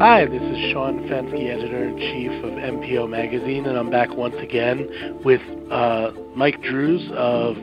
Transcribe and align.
Hi, 0.00 0.24
this 0.24 0.40
is 0.40 0.72
Sean 0.72 1.06
Fenske, 1.10 1.50
editor 1.50 1.84
in 1.84 1.98
chief 1.98 2.30
of 2.42 2.52
MPO 2.52 3.10
Magazine, 3.10 3.66
and 3.66 3.76
I'm 3.76 3.90
back 3.90 4.08
once 4.08 4.34
again 4.38 4.88
with 5.22 5.42
uh, 5.70 6.12
Mike 6.34 6.62
Drues 6.62 7.06
of 7.14 7.54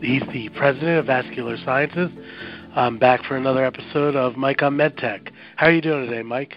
he's 0.00 0.22
the 0.32 0.48
president 0.56 1.00
of 1.00 1.04
Vascular 1.04 1.58
Sciences. 1.62 2.08
I'm 2.74 2.98
back 2.98 3.22
for 3.24 3.36
another 3.36 3.62
episode 3.66 4.16
of 4.16 4.34
Mike 4.34 4.62
on 4.62 4.78
MedTech. 4.78 5.28
How 5.56 5.66
are 5.66 5.72
you 5.72 5.82
doing 5.82 6.08
today, 6.08 6.22
Mike? 6.22 6.54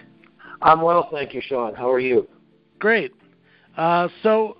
I'm 0.62 0.82
well, 0.82 1.10
thank 1.12 1.34
you, 1.34 1.42
Sean. 1.42 1.76
How 1.76 1.92
are 1.92 2.00
you? 2.00 2.26
Great. 2.80 3.12
Uh, 3.76 4.08
so 4.24 4.56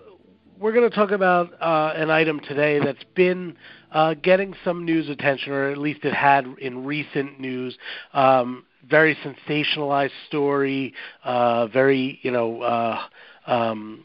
we're 0.60 0.74
going 0.74 0.90
to 0.90 0.94
talk 0.94 1.12
about 1.12 1.54
uh, 1.62 1.94
an 1.96 2.12
item 2.12 2.42
today 2.42 2.80
that's 2.84 3.06
been 3.16 3.56
uh, 3.94 4.16
getting 4.16 4.54
some 4.66 4.84
news 4.84 5.08
attention, 5.08 5.54
or 5.54 5.70
at 5.70 5.78
least 5.78 6.04
it 6.04 6.14
had 6.14 6.46
in 6.60 6.84
recent 6.84 7.40
news. 7.40 7.78
Um, 8.14 8.66
very 8.90 9.16
sensationalized 9.16 10.12
story, 10.28 10.94
uh, 11.24 11.68
very 11.68 12.20
you 12.22 12.32
know 12.32 12.62
uh, 12.62 13.02
um, 13.46 14.04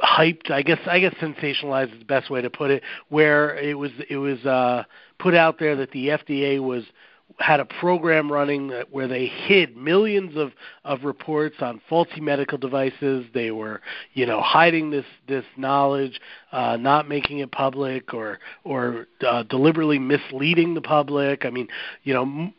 hyped. 0.00 0.50
I 0.50 0.62
guess 0.62 0.80
I 0.86 1.00
guess 1.00 1.14
sensationalized 1.14 1.92
is 1.92 1.98
the 1.98 2.04
best 2.04 2.30
way 2.30 2.42
to 2.42 2.50
put 2.50 2.70
it. 2.70 2.82
Where 3.08 3.56
it 3.56 3.78
was 3.78 3.90
it 4.08 4.16
was 4.16 4.44
uh, 4.44 4.84
put 5.18 5.34
out 5.34 5.58
there 5.58 5.76
that 5.76 5.90
the 5.92 6.08
FDA 6.08 6.60
was 6.60 6.84
had 7.38 7.60
a 7.60 7.64
program 7.64 8.30
running 8.30 8.70
where 8.90 9.08
they 9.08 9.26
hid 9.26 9.76
millions 9.76 10.36
of 10.36 10.52
of 10.84 11.04
reports 11.04 11.56
on 11.60 11.80
faulty 11.88 12.20
medical 12.20 12.56
devices. 12.56 13.26
They 13.34 13.50
were, 13.50 13.80
you 14.14 14.26
know, 14.26 14.40
hiding 14.40 14.90
this 14.90 15.04
this 15.28 15.44
knowledge, 15.56 16.20
uh, 16.52 16.76
not 16.76 17.08
making 17.08 17.40
it 17.40 17.50
public, 17.50 18.14
or 18.14 18.38
or 18.64 19.06
uh, 19.26 19.42
deliberately 19.44 19.98
misleading 19.98 20.74
the 20.74 20.80
public. 20.82 21.44
I 21.44 21.50
mean, 21.50 21.68
you 22.04 22.14
know. 22.14 22.22
M- 22.22 22.54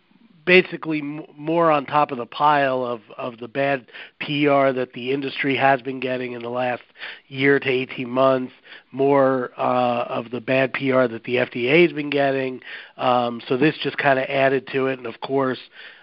basically 0.47 1.01
more 1.01 1.69
on 1.69 1.85
top 1.85 2.11
of 2.11 2.17
the 2.17 2.25
pile 2.25 2.83
of 2.83 3.01
of 3.17 3.37
the 3.37 3.47
bad 3.47 3.85
PR 4.21 4.71
that 4.71 4.93
the 4.95 5.11
industry 5.11 5.55
has 5.55 5.81
been 5.83 5.99
getting 5.99 6.31
in 6.31 6.41
the 6.41 6.49
last 6.49 6.81
year 7.27 7.59
to 7.59 7.69
18 7.69 8.09
months, 8.09 8.53
more 8.91 9.51
uh, 9.57 10.05
of 10.09 10.31
the 10.31 10.41
bad 10.41 10.73
PR 10.73 11.05
that 11.05 11.25
the 11.25 11.35
FDA 11.35 11.83
has 11.83 11.91
been 11.91 12.09
getting. 12.09 12.61
Um, 12.95 13.41
so 13.47 13.57
this 13.57 13.75
just 13.83 13.97
kind 13.97 14.17
of 14.17 14.25
added 14.27 14.67
to 14.71 14.87
it, 14.87 14.97
and 14.97 15.05
of 15.05 15.19
course, 15.21 15.59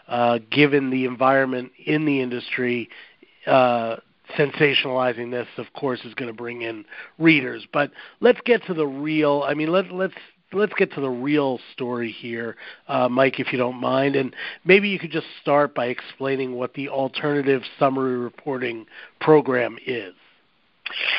uh, 0.06 0.38
given 0.50 0.90
the 0.90 1.06
environment 1.06 1.72
in 1.84 2.04
the 2.04 2.20
industry. 2.20 2.88
Uh, 3.46 3.96
sensationalizing 4.38 5.30
this 5.30 5.46
of 5.58 5.66
course 5.74 6.00
is 6.06 6.14
going 6.14 6.30
to 6.30 6.34
bring 6.34 6.62
in 6.62 6.86
readers 7.18 7.66
but 7.74 7.90
let's 8.20 8.40
get 8.46 8.64
to 8.64 8.72
the 8.72 8.86
real 8.86 9.44
i 9.46 9.52
mean 9.52 9.70
let 9.70 9.92
let's 9.92 10.14
let's 10.54 10.74
get 10.74 10.92
to 10.94 11.00
the 11.00 11.10
real 11.10 11.58
story 11.72 12.10
here, 12.10 12.56
uh, 12.88 13.08
Mike, 13.08 13.40
if 13.40 13.52
you 13.52 13.58
don't 13.58 13.80
mind, 13.80 14.16
and 14.16 14.34
maybe 14.64 14.88
you 14.88 14.98
could 14.98 15.10
just 15.10 15.26
start 15.40 15.74
by 15.74 15.86
explaining 15.86 16.54
what 16.54 16.74
the 16.74 16.88
alternative 16.88 17.62
summary 17.78 18.16
reporting 18.16 18.86
program 19.20 19.76
is. 19.86 20.14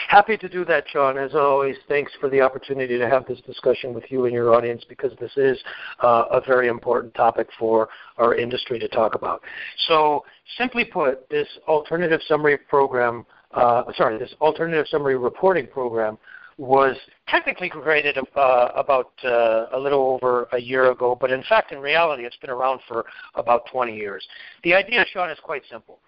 Happy 0.08 0.38
to 0.38 0.48
do 0.48 0.64
that, 0.66 0.86
Sean. 0.88 1.18
As 1.18 1.34
always, 1.34 1.76
thanks 1.88 2.12
for 2.20 2.30
the 2.30 2.40
opportunity 2.40 3.00
to 3.00 3.10
have 3.10 3.26
this 3.26 3.42
discussion 3.42 3.94
with 3.94 4.04
you 4.10 4.26
and 4.26 4.34
your 4.34 4.54
audience 4.54 4.84
because 4.88 5.12
this 5.20 5.32
is 5.38 5.58
uh, 6.04 6.26
a 6.32 6.40
very 6.40 6.68
important 6.68 7.14
topic 7.16 7.48
for 7.58 7.90
our 8.18 8.36
industry 8.36 8.78
to 8.78 8.88
talk 8.88 9.16
about. 9.16 9.42
So, 9.88 10.24
simply 10.58 10.86
put, 10.86 11.28
this 11.30 11.48
alternative 11.68 12.22
summary 12.28 12.58
program, 12.58 13.26
uh, 13.54 13.84
sorry, 13.98 14.20
this 14.20 14.34
alternative 14.40 14.86
summary 14.88 15.18
reporting 15.18 15.66
program 15.66 16.20
was 16.58 16.96
technically 17.28 17.70
created 17.70 18.18
uh, 18.18 18.70
about 18.76 19.12
uh, 19.24 19.66
a 19.74 19.80
little 19.80 20.12
over 20.14 20.48
a 20.54 20.60
year 20.60 20.92
ago, 20.92 21.18
but 21.20 21.32
in 21.32 21.44
fact, 21.44 21.72
in 21.72 21.80
reality, 21.80 22.24
it's 22.26 22.38
been 22.38 22.50
around 22.50 22.80
for 22.88 23.06
about 23.36 23.66
20 23.72 23.96
years. 23.96 24.26
The 24.64 24.74
idea, 24.74 25.06
Sean, 25.12 25.30
is 25.30 25.40
quite 25.44 25.64
simple. 25.70 26.00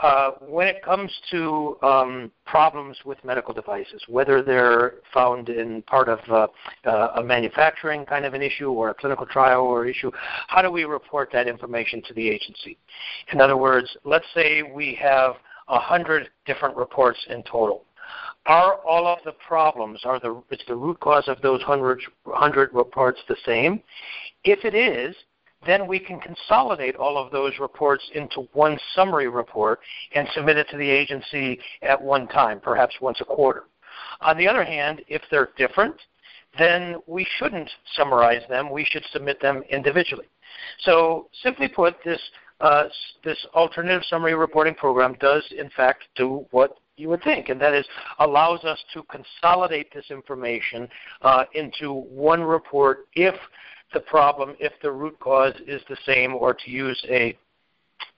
Uh, 0.00 0.32
when 0.40 0.66
it 0.66 0.82
comes 0.82 1.12
to 1.30 1.76
um, 1.82 2.32
problems 2.44 2.96
with 3.04 3.22
medical 3.24 3.54
devices, 3.54 4.02
whether 4.08 4.42
they're 4.42 4.94
found 5.14 5.48
in 5.48 5.80
part 5.82 6.08
of 6.08 6.18
uh, 6.28 6.48
uh, 6.88 7.12
a 7.16 7.22
manufacturing 7.22 8.04
kind 8.04 8.24
of 8.24 8.34
an 8.34 8.42
issue 8.42 8.70
or 8.72 8.90
a 8.90 8.94
clinical 8.94 9.26
trial 9.26 9.60
or 9.60 9.86
issue, 9.86 10.10
how 10.48 10.60
do 10.60 10.72
we 10.72 10.84
report 10.84 11.30
that 11.32 11.46
information 11.46 12.02
to 12.08 12.14
the 12.14 12.28
agency? 12.28 12.76
In 13.32 13.40
other 13.40 13.56
words, 13.56 13.96
let's 14.04 14.26
say 14.34 14.62
we 14.62 14.98
have 15.00 15.34
100 15.68 16.30
different 16.46 16.76
reports 16.76 17.20
in 17.30 17.44
total 17.44 17.84
are 18.46 18.74
all 18.86 19.06
of 19.06 19.18
the 19.24 19.32
problems, 19.46 20.00
are 20.04 20.18
the, 20.18 20.42
is 20.50 20.60
the 20.66 20.74
root 20.74 20.98
cause 21.00 21.28
of 21.28 21.40
those 21.42 21.60
100, 21.60 22.00
100 22.24 22.70
reports 22.72 23.20
the 23.28 23.36
same? 23.44 23.82
If 24.44 24.64
it 24.64 24.74
is, 24.74 25.14
then 25.64 25.86
we 25.86 26.00
can 26.00 26.18
consolidate 26.18 26.96
all 26.96 27.16
of 27.16 27.30
those 27.30 27.52
reports 27.60 28.02
into 28.14 28.48
one 28.52 28.78
summary 28.94 29.28
report 29.28 29.80
and 30.14 30.26
submit 30.34 30.56
it 30.56 30.68
to 30.70 30.76
the 30.76 30.90
agency 30.90 31.60
at 31.82 32.00
one 32.00 32.26
time, 32.28 32.58
perhaps 32.60 32.94
once 33.00 33.20
a 33.20 33.24
quarter. 33.24 33.64
On 34.22 34.36
the 34.36 34.48
other 34.48 34.64
hand, 34.64 35.02
if 35.06 35.22
they're 35.30 35.50
different, 35.56 35.94
then 36.58 36.96
we 37.06 37.26
shouldn't 37.38 37.70
summarize 37.94 38.42
them. 38.48 38.70
We 38.70 38.84
should 38.84 39.04
submit 39.12 39.40
them 39.40 39.62
individually. 39.70 40.26
So, 40.80 41.28
simply 41.42 41.68
put, 41.68 41.96
this 42.04 42.20
uh, 42.60 42.84
this 43.24 43.44
alternative 43.54 44.02
summary 44.08 44.34
reporting 44.34 44.74
program 44.74 45.16
does, 45.18 45.42
in 45.58 45.68
fact, 45.70 46.04
do 46.14 46.46
what 46.52 46.76
you 46.96 47.08
would 47.08 47.22
think, 47.22 47.48
and 47.48 47.60
that 47.60 47.74
is 47.74 47.86
allows 48.18 48.64
us 48.64 48.78
to 48.94 49.02
consolidate 49.04 49.92
this 49.92 50.06
information 50.10 50.88
uh, 51.22 51.44
into 51.54 51.92
one 51.92 52.42
report 52.42 53.06
if 53.14 53.34
the 53.94 54.00
problem, 54.00 54.54
if 54.58 54.72
the 54.82 54.90
root 54.90 55.18
cause 55.20 55.54
is 55.66 55.82
the 55.88 55.96
same, 56.06 56.34
or 56.34 56.54
to 56.54 56.70
use 56.70 57.02
a 57.08 57.36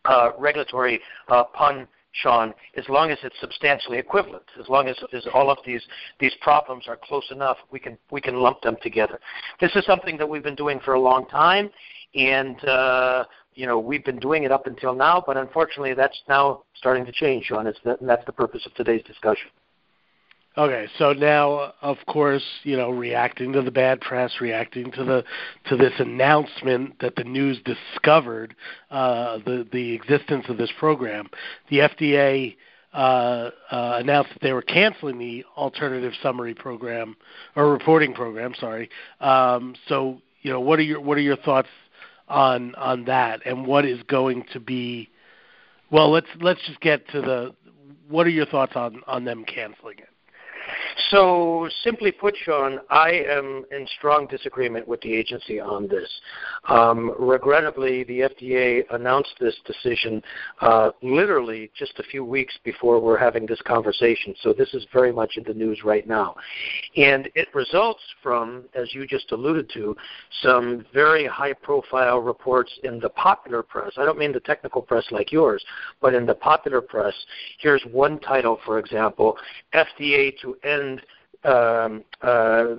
uh, 0.04 0.30
regulatory 0.38 1.00
uh, 1.28 1.44
pun, 1.44 1.86
Sean, 2.12 2.54
as 2.76 2.84
long 2.88 3.10
as 3.10 3.18
it's 3.24 3.34
substantially 3.40 3.98
equivalent, 3.98 4.44
as 4.60 4.68
long 4.68 4.86
as, 4.86 4.96
as 5.12 5.26
all 5.34 5.50
of 5.50 5.58
these 5.66 5.82
these 6.20 6.34
problems 6.40 6.84
are 6.86 6.96
close 6.96 7.28
enough, 7.32 7.56
we 7.72 7.80
can 7.80 7.98
we 8.10 8.20
can 8.20 8.36
lump 8.36 8.60
them 8.62 8.76
together. 8.82 9.18
This 9.60 9.74
is 9.74 9.84
something 9.84 10.16
that 10.18 10.28
we've 10.28 10.42
been 10.42 10.54
doing 10.54 10.78
for 10.84 10.94
a 10.94 11.00
long 11.00 11.26
time, 11.26 11.70
and 12.14 12.62
uh, 12.64 13.24
you 13.54 13.66
know 13.66 13.78
we've 13.78 14.04
been 14.04 14.18
doing 14.18 14.44
it 14.44 14.52
up 14.52 14.66
until 14.66 14.94
now, 14.94 15.22
but 15.24 15.36
unfortunately 15.36 15.94
that's 15.94 16.20
now 16.28 16.62
starting 16.74 17.04
to 17.06 17.12
change, 17.12 17.46
Sean. 17.46 17.66
It's 17.66 17.78
the, 17.84 17.98
and 17.98 18.08
that's 18.08 18.24
the 18.26 18.32
purpose 18.32 18.66
of 18.66 18.74
today's 18.74 19.02
discussion. 19.04 19.50
Okay, 20.56 20.86
so 20.98 21.12
now, 21.12 21.72
of 21.82 21.96
course, 22.06 22.44
you 22.62 22.76
know, 22.76 22.90
reacting 22.90 23.52
to 23.54 23.62
the 23.62 23.72
bad 23.72 24.00
press, 24.00 24.34
reacting 24.40 24.92
to 24.92 25.04
the 25.04 25.24
to 25.68 25.76
this 25.76 25.94
announcement 25.98 27.00
that 27.00 27.16
the 27.16 27.24
news 27.24 27.58
discovered 27.64 28.54
uh, 28.90 29.38
the 29.38 29.66
the 29.72 29.92
existence 29.92 30.44
of 30.48 30.56
this 30.56 30.70
program, 30.78 31.28
the 31.70 31.78
FDA 31.78 32.54
uh, 32.94 33.50
uh, 33.72 33.96
announced 33.98 34.30
that 34.32 34.42
they 34.42 34.52
were 34.52 34.62
canceling 34.62 35.18
the 35.18 35.44
alternative 35.56 36.12
summary 36.22 36.54
program 36.54 37.16
or 37.56 37.72
reporting 37.72 38.14
program. 38.14 38.54
Sorry. 38.60 38.88
Um, 39.20 39.74
so, 39.88 40.22
you 40.42 40.52
know, 40.52 40.60
what 40.60 40.78
are 40.78 40.82
your 40.82 41.00
what 41.00 41.18
are 41.18 41.22
your 41.22 41.36
thoughts 41.36 41.68
on 42.28 42.74
on 42.76 43.04
that, 43.04 43.40
and 43.44 43.66
what 43.66 43.84
is 43.84 44.02
going 44.04 44.44
to 44.52 44.60
be? 44.60 45.10
Well, 45.90 46.10
let's 46.10 46.28
let's 46.40 46.60
just 46.66 46.80
get 46.80 47.08
to 47.10 47.20
the. 47.20 47.54
What 48.08 48.26
are 48.26 48.30
your 48.30 48.46
thoughts 48.46 48.72
on 48.76 49.02
on 49.06 49.24
them 49.24 49.44
canceling 49.44 49.98
it? 49.98 50.08
So, 51.10 51.68
simply 51.82 52.12
put, 52.12 52.34
Sean, 52.44 52.80
I 52.90 53.10
am 53.10 53.64
in 53.70 53.86
strong 53.98 54.26
disagreement 54.26 54.88
with 54.88 55.00
the 55.02 55.14
agency 55.14 55.60
on 55.60 55.86
this. 55.86 56.08
Um, 56.68 57.14
regrettably, 57.18 58.04
the 58.04 58.20
FDA 58.20 58.84
announced 58.90 59.34
this 59.38 59.56
decision 59.66 60.22
uh, 60.60 60.90
literally 61.02 61.70
just 61.76 61.98
a 61.98 62.02
few 62.04 62.24
weeks 62.24 62.54
before 62.64 63.00
we're 63.00 63.18
having 63.18 63.46
this 63.46 63.60
conversation. 63.66 64.34
So, 64.40 64.52
this 64.52 64.72
is 64.74 64.86
very 64.92 65.12
much 65.12 65.36
in 65.36 65.44
the 65.44 65.54
news 65.54 65.84
right 65.84 66.06
now. 66.06 66.36
And 66.96 67.28
it 67.34 67.48
results 67.54 68.02
from, 68.22 68.64
as 68.74 68.94
you 68.94 69.06
just 69.06 69.30
alluded 69.32 69.70
to, 69.74 69.96
some 70.42 70.86
very 70.92 71.26
high 71.26 71.52
profile 71.52 72.20
reports 72.20 72.72
in 72.82 72.98
the 72.98 73.10
popular 73.10 73.62
press. 73.62 73.92
I 73.96 74.04
don't 74.04 74.18
mean 74.18 74.32
the 74.32 74.40
technical 74.40 74.82
press 74.82 75.04
like 75.10 75.32
yours, 75.32 75.64
but 76.00 76.14
in 76.14 76.26
the 76.26 76.34
popular 76.34 76.80
press. 76.80 77.14
Here's 77.58 77.82
one 77.90 78.18
title, 78.20 78.58
for 78.64 78.78
example 78.78 79.36
FDA 79.74 80.38
to 80.40 80.53
end 80.62 81.00
um, 81.44 82.02
uh, 82.22 82.76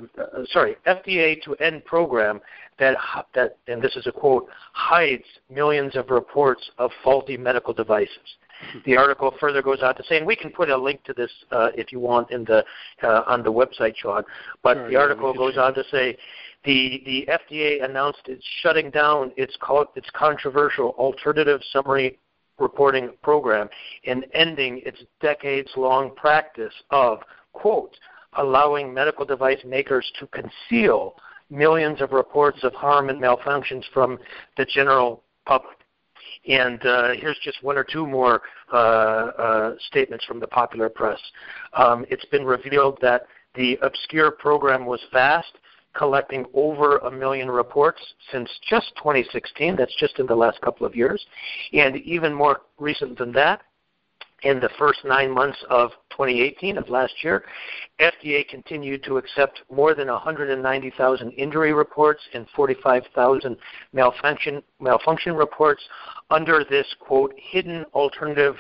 sorry, 0.51 0.75
FDA 0.87 1.41
to 1.43 1.53
end 1.55 1.85
program 1.85 2.41
that 2.79 2.97
that 3.35 3.57
and 3.67 3.81
this 3.81 3.95
is 3.95 4.07
a 4.07 4.11
quote 4.11 4.47
hides 4.73 5.23
millions 5.49 5.95
of 5.95 6.09
reports 6.09 6.69
of 6.77 6.91
faulty 7.03 7.37
medical 7.37 7.73
devices. 7.73 8.37
The 8.85 8.97
article 8.97 9.33
further 9.39 9.61
goes 9.61 9.83
on 9.83 9.95
to 9.95 10.03
say, 10.05 10.17
and 10.17 10.25
we 10.25 10.35
can 10.35 10.49
put 10.49 10.69
a 10.69 10.77
link 10.77 11.03
to 11.03 11.13
this 11.13 11.31
uh, 11.51 11.69
if 11.75 11.91
you 11.91 11.99
want 11.99 12.31
in 12.31 12.45
the 12.45 12.63
uh, 13.03 13.23
on 13.27 13.43
the 13.43 13.51
website, 13.51 13.95
Sean. 13.97 14.23
But 14.63 14.75
sure, 14.75 14.89
the 14.89 14.95
article 14.95 15.31
yeah, 15.31 15.37
goes 15.37 15.57
on 15.57 15.73
to 15.75 15.83
say. 15.91 16.17
The, 16.63 17.03
the 17.05 17.29
FDA 17.31 17.85
announced 17.85 18.21
it's 18.25 18.43
shutting 18.63 18.89
down 18.89 19.31
its, 19.37 19.55
its 19.95 20.09
controversial 20.15 20.95
alternative 20.97 21.61
summary 21.71 22.17
reporting 22.57 23.11
program 23.21 23.69
and 24.07 24.25
ending 24.33 24.81
its 24.83 24.97
decades 25.21 25.69
long 25.77 26.15
practice 26.15 26.73
of, 26.89 27.19
quote, 27.55 27.97
allowing 28.37 28.93
medical 28.93 29.25
device 29.25 29.63
makers 29.65 30.05
to 30.19 30.27
conceal 30.27 31.15
millions 31.49 32.01
of 32.01 32.11
reports 32.11 32.59
of 32.63 32.73
harm 32.73 33.09
and 33.09 33.19
malfunctions 33.21 33.83
from 33.93 34.19
the 34.57 34.65
general 34.65 35.23
public. 35.45 35.77
And 36.47 36.85
uh, 36.85 37.13
here's 37.13 37.39
just 37.43 37.63
one 37.63 37.77
or 37.77 37.83
two 37.83 38.05
more 38.05 38.41
uh, 38.71 38.75
uh, 38.75 39.75
statements 39.87 40.25
from 40.25 40.39
the 40.39 40.47
popular 40.47 40.89
press. 40.89 41.19
Um, 41.73 42.05
it's 42.09 42.25
been 42.25 42.45
revealed 42.45 42.99
that 43.01 43.25
the 43.55 43.79
obscure 43.81 44.31
program 44.31 44.85
was 44.85 45.01
vast, 45.11 45.53
collecting 45.95 46.45
over 46.53 46.97
a 46.97 47.11
million 47.11 47.49
reports 47.49 48.01
since 48.31 48.49
just 48.69 48.91
2016. 48.97 49.75
That's 49.75 49.95
just 49.95 50.19
in 50.19 50.25
the 50.25 50.35
last 50.35 50.59
couple 50.61 50.85
of 50.85 50.95
years. 50.95 51.25
And 51.73 51.95
even 51.97 52.33
more 52.33 52.61
recent 52.77 53.17
than 53.17 53.31
that, 53.33 53.61
in 54.45 54.59
the 54.59 54.69
first 54.77 54.99
nine 55.03 55.31
months 55.31 55.57
of 55.69 55.89
2018 56.11 56.77
of 56.77 56.87
last 56.87 57.13
year, 57.23 57.43
FDA 57.99 58.47
continued 58.47 59.03
to 59.03 59.17
accept 59.17 59.63
more 59.71 59.95
than 59.95 60.07
190,000 60.07 61.31
injury 61.31 61.73
reports 61.73 62.21
and 62.33 62.45
45,000 62.55 63.57
malfunction, 63.91 64.61
malfunction 64.79 65.33
reports 65.33 65.81
under 66.29 66.63
this, 66.69 66.85
quote, 66.99 67.33
hidden 67.37 67.85
alternative 67.95 68.55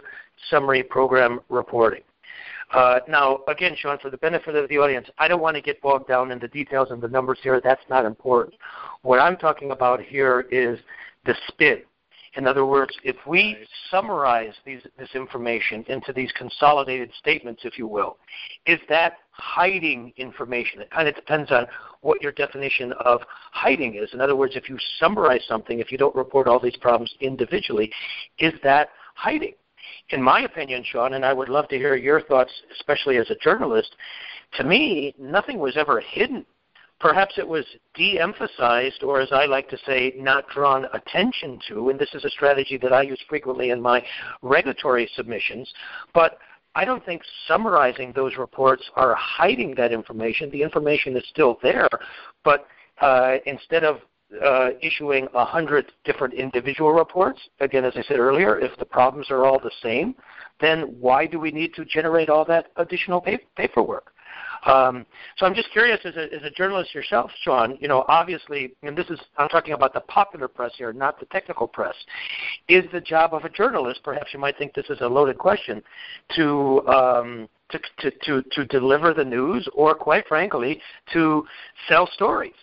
summary 0.49 0.81
program 0.81 1.39
reporting. 1.49 2.01
Uh, 2.73 2.99
now, 3.07 3.41
again, 3.47 3.75
Sean, 3.77 3.99
for 3.99 4.09
the 4.09 4.17
benefit 4.17 4.55
of 4.55 4.67
the 4.69 4.79
audience, 4.79 5.07
I 5.19 5.27
don't 5.27 5.41
want 5.41 5.55
to 5.55 5.61
get 5.61 5.79
bogged 5.81 6.07
down 6.07 6.31
in 6.31 6.39
the 6.39 6.47
details 6.47 6.89
and 6.89 6.99
the 6.99 7.07
numbers 7.07 7.37
here. 7.43 7.61
That's 7.63 7.83
not 7.91 8.05
important. 8.05 8.55
What 9.03 9.19
I'm 9.19 9.37
talking 9.37 9.69
about 9.69 10.01
here 10.01 10.47
is 10.49 10.79
the 11.25 11.35
spin 11.47 11.83
in 12.35 12.47
other 12.47 12.65
words, 12.65 12.95
if 13.03 13.15
we 13.25 13.57
summarize 13.89 14.53
these, 14.65 14.81
this 14.97 15.09
information 15.15 15.85
into 15.87 16.11
these 16.11 16.31
consolidated 16.33 17.11
statements, 17.17 17.61
if 17.63 17.77
you 17.77 17.87
will, 17.87 18.17
is 18.65 18.79
that 18.89 19.17
hiding 19.31 20.13
information? 20.17 20.81
It 20.81 20.91
kind 20.91 21.07
of 21.07 21.15
depends 21.15 21.51
on 21.51 21.65
what 22.01 22.21
your 22.21 22.33
definition 22.33 22.93
of 22.93 23.21
hiding 23.51 23.95
is. 23.95 24.13
In 24.13 24.19
other 24.19 24.35
words, 24.35 24.55
if 24.55 24.69
you 24.69 24.77
summarize 24.99 25.43
something, 25.47 25.79
if 25.79 25.91
you 25.91 25.97
don't 25.97 26.15
report 26.15 26.47
all 26.47 26.59
these 26.59 26.77
problems 26.77 27.13
individually, 27.21 27.91
is 28.39 28.53
that 28.63 28.89
hiding? 29.15 29.53
In 30.09 30.21
my 30.21 30.41
opinion, 30.41 30.83
Sean, 30.83 31.13
and 31.13 31.25
I 31.25 31.33
would 31.33 31.49
love 31.49 31.67
to 31.69 31.77
hear 31.77 31.95
your 31.95 32.21
thoughts, 32.21 32.51
especially 32.73 33.17
as 33.17 33.29
a 33.29 33.35
journalist, 33.35 33.95
to 34.57 34.63
me, 34.63 35.15
nothing 35.17 35.59
was 35.59 35.77
ever 35.77 36.01
hidden 36.01 36.45
Perhaps 36.99 37.37
it 37.37 37.47
was 37.47 37.65
de 37.93 38.19
emphasized, 38.19 39.03
or 39.03 39.19
as 39.19 39.29
I 39.31 39.45
like 39.45 39.69
to 39.69 39.77
say, 39.85 40.13
not 40.15 40.47
drawn 40.49 40.85
attention 40.93 41.59
to, 41.67 41.89
and 41.89 41.99
this 41.99 42.13
is 42.13 42.23
a 42.23 42.29
strategy 42.29 42.77
that 42.77 42.93
I 42.93 43.01
use 43.01 43.19
frequently 43.27 43.71
in 43.71 43.81
my 43.81 44.03
regulatory 44.41 45.09
submissions. 45.15 45.71
But 46.13 46.37
I 46.73 46.85
don't 46.85 47.05
think 47.05 47.21
summarizing 47.47 48.11
those 48.13 48.37
reports 48.37 48.83
are 48.95 49.15
hiding 49.15 49.75
that 49.75 49.91
information. 49.91 50.49
The 50.49 50.61
information 50.61 51.15
is 51.15 51.23
still 51.29 51.57
there, 51.61 51.89
but 52.43 52.67
uh, 53.01 53.37
instead 53.45 53.83
of 53.83 53.99
uh, 54.43 54.69
issuing 54.81 55.27
a 55.33 55.45
hundred 55.45 55.91
different 56.03 56.33
individual 56.33 56.91
reports, 56.91 57.39
again, 57.59 57.85
as 57.85 57.93
I 57.95 58.01
said 58.03 58.17
earlier, 58.17 58.59
if 58.59 58.77
the 58.77 58.85
problems 58.85 59.27
are 59.29 59.45
all 59.45 59.59
the 59.59 59.71
same, 59.81 60.15
then 60.59 60.95
why 60.99 61.25
do 61.27 61.39
we 61.39 61.51
need 61.51 61.73
to 61.75 61.85
generate 61.85 62.29
all 62.29 62.43
that 62.45 62.67
additional 62.77 63.23
paperwork? 63.55 64.11
Um, 64.65 65.05
so 65.37 65.45
I'm 65.45 65.53
just 65.53 65.71
curious, 65.71 65.99
as 66.05 66.15
a, 66.15 66.33
as 66.33 66.43
a 66.43 66.49
journalist 66.51 66.93
yourself, 66.93 67.31
Sean, 67.41 67.77
you 67.79 67.87
know, 67.87 68.05
obviously, 68.07 68.73
and 68.83 68.97
this 68.97 69.07
is 69.09 69.19
I'm 69.37 69.49
talking 69.49 69.73
about 69.73 69.93
the 69.93 70.01
popular 70.01 70.47
press 70.47 70.71
here, 70.77 70.93
not 70.93 71.19
the 71.19 71.25
technical 71.27 71.67
press. 71.67 71.95
Is 72.67 72.85
the 72.91 73.01
job 73.01 73.33
of 73.33 73.45
a 73.45 73.49
journalist? 73.49 74.01
Perhaps 74.03 74.33
you 74.33 74.39
might 74.39 74.57
think 74.57 74.73
this 74.73 74.89
is 74.89 75.01
a 75.01 75.07
loaded 75.07 75.37
question, 75.37 75.83
to 76.35 76.87
um, 76.87 77.49
to, 77.71 77.79
to, 77.99 78.11
to, 78.23 78.43
to 78.51 78.65
deliver 78.65 79.13
the 79.13 79.25
news, 79.25 79.67
or 79.73 79.95
quite 79.95 80.27
frankly, 80.27 80.79
to 81.13 81.45
sell 81.87 82.07
stories 82.13 82.53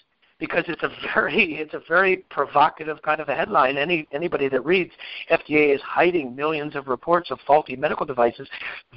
because 0.43 0.65
it's 0.67 0.83
a 0.83 0.91
very 1.15 1.55
it's 1.55 1.73
a 1.73 1.81
very 1.89 2.17
provocative 2.29 3.01
kind 3.03 3.21
of 3.21 3.29
a 3.29 3.35
headline. 3.35 3.79
Any 3.79 4.09
anybody 4.11 4.49
that 4.49 4.65
reads 4.65 4.91
FDA 5.31 5.73
is 5.73 5.81
hiding 5.83 6.35
millions 6.35 6.75
of 6.75 6.89
reports 6.89 7.31
of 7.31 7.39
faulty 7.47 7.77
medical 7.77 8.05
devices, 8.05 8.49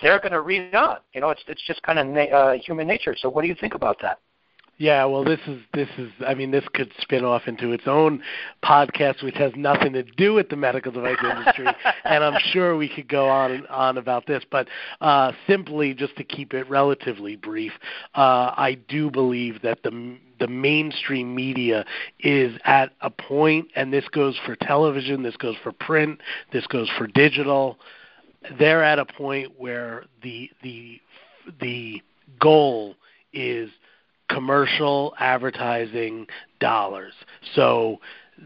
they're 0.02 0.20
going 0.20 0.32
to 0.32 0.42
read 0.42 0.74
on. 0.74 0.98
You 1.14 1.22
know, 1.22 1.30
it's 1.30 1.44
it's 1.48 1.62
just 1.68 1.84
kind 1.84 2.00
of 2.00 2.08
na- 2.08 2.36
uh, 2.36 2.54
human 2.54 2.88
nature. 2.88 3.16
So, 3.16 3.30
what 3.30 3.44
do 3.44 3.48
you 3.48 3.54
think 3.54 3.76
about 3.76 4.02
that? 4.02 4.18
Yeah, 4.80 5.06
well, 5.06 5.24
this 5.24 5.40
is 5.46 5.62
this 5.72 5.88
is. 6.00 6.10
I 6.26 6.34
mean, 6.34 6.50
this 6.50 6.66
could 6.74 6.92
spin 7.00 7.24
off 7.24 7.44
into 7.46 7.74
its 7.74 7.84
own 7.86 8.24
podcast, 8.64 9.24
which 9.24 9.36
has 9.36 9.52
nothing 9.56 9.94
to 9.94 10.02
do 10.02 10.34
with 10.34 10.50
the 10.50 10.56
medical 10.56 10.92
device 10.92 11.18
industry, 11.24 11.68
and 12.06 12.24
I'm 12.24 12.40
sure 12.52 12.76
we 12.76 12.90
could 12.90 13.08
go 13.08 13.30
on 13.30 13.52
and 13.52 13.68
on 13.68 14.00
about 14.00 14.26
this. 14.26 14.44
But 14.50 14.68
uh, 15.00 15.32
simply, 15.48 15.94
just 15.94 16.16
to 16.18 16.24
keep 16.24 16.56
it 16.56 16.68
relatively 16.68 17.36
brief, 17.36 17.72
uh, 18.16 18.52
I 18.58 18.80
do 18.90 19.12
believe 19.12 19.62
that 19.62 19.84
the 19.84 20.18
the 20.40 20.48
mainstream 20.48 21.36
media 21.36 21.86
is 22.20 22.58
at 22.66 22.92
a 23.02 23.10
point, 23.10 23.68
and 23.76 23.92
this 23.94 24.08
goes 24.10 24.38
for 24.46 24.56
television, 24.56 25.24
this 25.24 25.38
goes 25.38 25.56
for 25.64 25.72
print, 25.72 26.20
this 26.52 26.68
goes 26.68 26.90
for 26.98 27.08
digital. 27.08 27.78
They're 28.60 28.84
at 28.84 29.00
a 29.00 29.06
point 29.06 29.54
where 29.58 30.06
the 30.22 30.50
the 30.62 31.02
the 31.60 32.02
goal 32.40 32.96
is 33.34 33.70
commercial 34.30 35.14
advertising 35.20 36.28
dollars. 36.60 37.14
So 37.54 38.00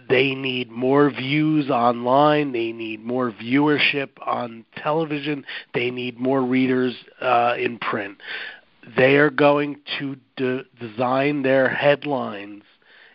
they 0.07 0.35
need 0.35 0.69
more 0.69 1.09
views 1.09 1.69
online. 1.69 2.51
They 2.51 2.71
need 2.71 3.03
more 3.03 3.31
viewership 3.31 4.09
on 4.25 4.65
television. 4.75 5.45
They 5.73 5.89
need 5.89 6.19
more 6.19 6.41
readers 6.41 6.95
uh, 7.21 7.55
in 7.57 7.79
print. 7.79 8.17
They 8.95 9.17
are 9.17 9.29
going 9.29 9.77
to 9.99 10.17
de- 10.35 10.63
design 10.79 11.43
their 11.43 11.69
headlines. 11.69 12.63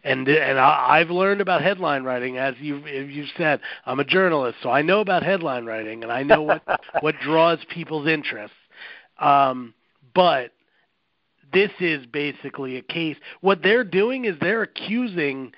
And 0.03 0.29
and 0.29 0.59
I, 0.59 0.99
I've 1.01 1.11
learned 1.11 1.41
about 1.41 1.63
headline 1.63 2.05
writing, 2.05 2.37
as 2.37 2.55
you've 2.61 2.87
you've 2.87 3.31
said. 3.39 3.61
I'm 3.87 4.01
a 4.01 4.05
journalist, 4.05 4.59
so 4.63 4.71
I 4.71 4.83
know 4.83 5.01
about 5.01 5.23
headline 5.23 5.65
writing, 5.65 6.03
and 6.03 6.13
I 6.13 6.23
know 6.23 6.43
what 6.43 6.63
what 7.01 7.15
draws 7.21 7.59
people's 7.71 8.07
interest. 8.07 8.53
Um, 9.19 9.73
but 10.15 10.53
this 11.55 11.71
is 11.81 12.05
basically 12.07 12.77
a 12.77 12.83
case. 12.83 13.17
What 13.41 13.63
they're 13.63 13.85
doing 13.85 14.27
is 14.27 14.37
they're 14.41 14.63
accusing 14.63 15.53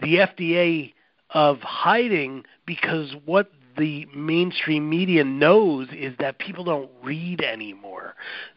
the 0.00 0.16
FDA 0.16 0.94
of 1.30 1.58
hiding 1.60 2.44
because 2.66 3.14
what 3.24 3.50
the 3.76 4.06
mainstream 4.14 4.88
media 4.88 5.24
knows 5.24 5.88
is 5.92 6.14
that 6.20 6.38
people 6.38 6.64
don't 6.64 6.90
read 7.02 7.40
anymore. 7.40 8.14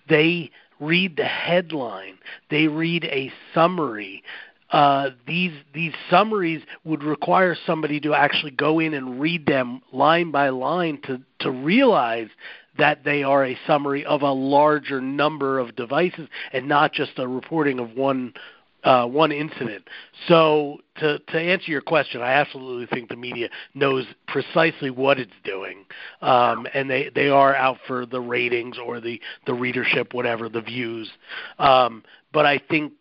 They 0.08 0.52
read 0.80 1.18
the 1.18 1.26
headline, 1.26 2.18
they 2.50 2.68
read 2.68 3.06
a 3.06 3.32
summary. 3.54 4.24
Uh, 4.70 5.12
these 5.26 5.54
these 5.74 5.94
summaries 6.10 6.62
would 6.84 7.04
require 7.04 7.56
somebody 7.66 8.00
to 8.02 8.14
actually 8.14 8.52
go 8.52 8.80
in 8.80 8.94
and 8.94 9.20
read 9.20 9.46
them 9.46 9.82
line 9.94 10.30
by 10.32 10.50
line 10.50 11.00
to 11.04 11.22
to 11.40 11.50
realize 11.50 12.28
that 12.78 13.04
they 13.04 13.24
are 13.24 13.46
a 13.46 13.58
summary 13.66 14.06
of 14.06 14.22
a 14.22 14.32
larger 14.32 15.02
number 15.02 15.58
of 15.58 15.76
devices 15.76 16.28
and 16.54 16.68
not 16.68 16.94
just 16.94 17.12
a 17.18 17.28
reporting 17.28 17.80
of 17.80 17.96
one 17.96 18.34
uh, 18.88 19.06
one 19.06 19.34
incident. 19.34 19.84
So 20.30 20.78
to 21.00 21.20
to 21.20 21.38
answer 21.38 21.70
your 21.70 21.82
question, 21.82 22.22
I 22.22 22.32
absolutely 22.32 22.86
think 22.86 23.10
the 23.10 23.18
media 23.18 23.50
knows 23.74 24.06
precisely 24.30 24.90
what 24.90 25.20
it's 25.20 25.34
doing, 25.44 25.86
um, 26.22 26.66
and 26.74 26.90
they 26.90 27.12
they 27.14 27.28
are 27.28 27.54
out 27.54 27.80
for 27.86 28.06
the 28.06 28.22
ratings 28.22 28.78
or 28.78 29.02
the 29.02 29.20
the 29.46 29.54
readership, 29.54 30.14
whatever 30.14 30.48
the 30.48 30.62
views. 30.62 31.10
Um, 31.60 32.04
but 32.32 32.46
I 32.46 32.60
think 32.70 32.94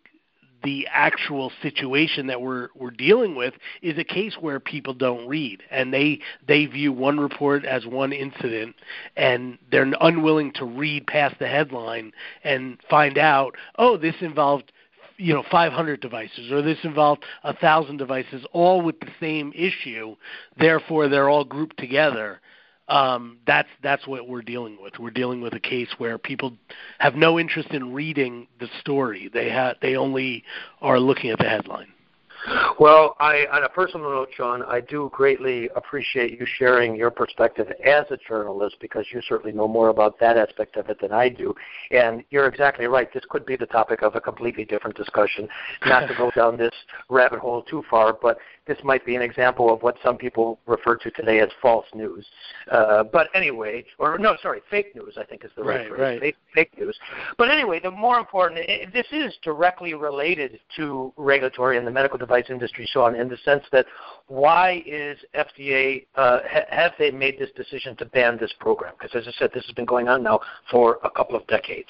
the 0.63 0.85
actual 0.91 1.53
situation 1.61 2.27
that 2.27 2.41
we're 2.41 2.67
we're 2.75 2.91
dealing 2.91 3.35
with 3.35 3.53
is 3.81 3.97
a 3.97 4.03
case 4.03 4.35
where 4.41 4.59
people 4.59 4.93
don't 4.93 5.25
read 5.25 5.63
and 5.71 5.93
they 5.93 6.19
they 6.47 6.65
view 6.65 6.91
one 6.91 7.17
report 7.17 7.63
as 7.63 7.85
one 7.85 8.11
incident 8.11 8.75
and 9.15 9.57
they're 9.71 9.89
unwilling 10.01 10.51
to 10.51 10.65
read 10.65 11.05
past 11.07 11.35
the 11.39 11.47
headline 11.47 12.11
and 12.43 12.79
find 12.89 13.17
out 13.17 13.55
oh 13.77 13.95
this 13.95 14.15
involved 14.19 14.71
you 15.17 15.33
know 15.33 15.43
500 15.49 15.99
devices 15.99 16.51
or 16.51 16.61
this 16.61 16.77
involved 16.83 17.23
a 17.43 17.55
thousand 17.55 17.97
devices 17.97 18.45
all 18.53 18.81
with 18.81 18.99
the 18.99 19.11
same 19.19 19.51
issue 19.55 20.15
therefore 20.59 21.07
they're 21.07 21.29
all 21.29 21.43
grouped 21.43 21.77
together 21.77 22.39
um, 22.89 23.39
that's 23.45 23.67
that's 23.83 24.07
what 24.07 24.29
we're 24.29 24.41
dealing 24.41 24.77
with. 24.81 24.97
We're 24.97 25.11
dealing 25.11 25.41
with 25.41 25.53
a 25.53 25.59
case 25.59 25.89
where 25.97 26.17
people 26.17 26.53
have 26.99 27.15
no 27.15 27.37
interest 27.37 27.71
in 27.71 27.93
reading 27.93 28.47
the 28.59 28.69
story. 28.79 29.29
They 29.33 29.49
ha- 29.49 29.73
they 29.81 29.97
only 29.97 30.43
are 30.81 30.99
looking 30.99 31.29
at 31.29 31.37
the 31.37 31.49
headline. 31.49 31.87
Well, 32.79 33.15
I, 33.19 33.45
on 33.51 33.63
a 33.63 33.69
personal 33.69 34.09
note, 34.09 34.29
Sean, 34.35 34.63
I 34.63 34.81
do 34.81 35.09
greatly 35.13 35.69
appreciate 35.75 36.39
you 36.39 36.45
sharing 36.45 36.95
your 36.95 37.11
perspective 37.11 37.67
as 37.85 38.05
a 38.09 38.17
journalist 38.17 38.77
because 38.79 39.05
you 39.11 39.21
certainly 39.27 39.51
know 39.51 39.67
more 39.67 39.89
about 39.89 40.19
that 40.19 40.37
aspect 40.37 40.77
of 40.77 40.89
it 40.89 40.99
than 41.01 41.11
I 41.11 41.29
do. 41.29 41.53
And 41.91 42.23
you're 42.29 42.47
exactly 42.47 42.85
right. 42.85 43.11
This 43.13 43.23
could 43.29 43.45
be 43.45 43.55
the 43.55 43.65
topic 43.65 44.01
of 44.01 44.15
a 44.15 44.21
completely 44.21 44.63
different 44.63 44.95
discussion. 44.95 45.49
Not 45.85 46.07
to 46.07 46.15
go 46.15 46.31
down 46.35 46.57
this 46.57 46.73
rabbit 47.09 47.39
hole 47.39 47.63
too 47.63 47.83
far, 47.89 48.13
but 48.13 48.37
this 48.67 48.77
might 48.83 49.05
be 49.05 49.15
an 49.15 49.21
example 49.21 49.73
of 49.73 49.81
what 49.81 49.95
some 50.03 50.17
people 50.17 50.59
refer 50.67 50.95
to 50.97 51.11
today 51.11 51.39
as 51.39 51.49
false 51.61 51.85
news. 51.95 52.25
Uh, 52.71 53.03
but 53.03 53.27
anyway, 53.33 53.83
or 53.97 54.17
no, 54.17 54.35
sorry, 54.41 54.61
fake 54.69 54.95
news. 54.95 55.17
I 55.17 55.23
think 55.23 55.43
is 55.43 55.51
the 55.55 55.63
right, 55.63 55.79
right 55.79 55.89
phrase. 55.89 55.99
Right. 55.99 56.19
Fake, 56.19 56.35
fake 56.53 56.79
news. 56.79 56.97
But 57.37 57.49
anyway, 57.49 57.79
the 57.79 57.91
more 57.91 58.19
important, 58.19 58.67
this 58.93 59.07
is 59.11 59.35
directly 59.41 59.93
related 59.93 60.59
to 60.75 61.13
regulatory 61.17 61.77
and 61.77 61.87
the 61.87 61.91
medical 61.91 62.17
device 62.17 62.36
industry, 62.49 62.87
Sean, 62.91 63.15
in 63.15 63.27
the 63.27 63.37
sense 63.43 63.63
that 63.71 63.85
why 64.27 64.83
is 64.85 65.17
FDA 65.35 66.05
uh, 66.15 66.39
ha- 66.49 66.65
have 66.69 66.91
they 66.99 67.11
made 67.11 67.39
this 67.39 67.49
decision 67.55 67.95
to 67.97 68.05
ban 68.05 68.37
this 68.37 68.53
program? 68.59 68.93
Because 68.99 69.15
as 69.15 69.27
I 69.27 69.37
said, 69.37 69.51
this 69.53 69.65
has 69.65 69.73
been 69.75 69.85
going 69.85 70.07
on 70.07 70.23
now 70.23 70.39
for 70.71 70.99
a 71.03 71.09
couple 71.09 71.35
of 71.35 71.45
decades. 71.47 71.89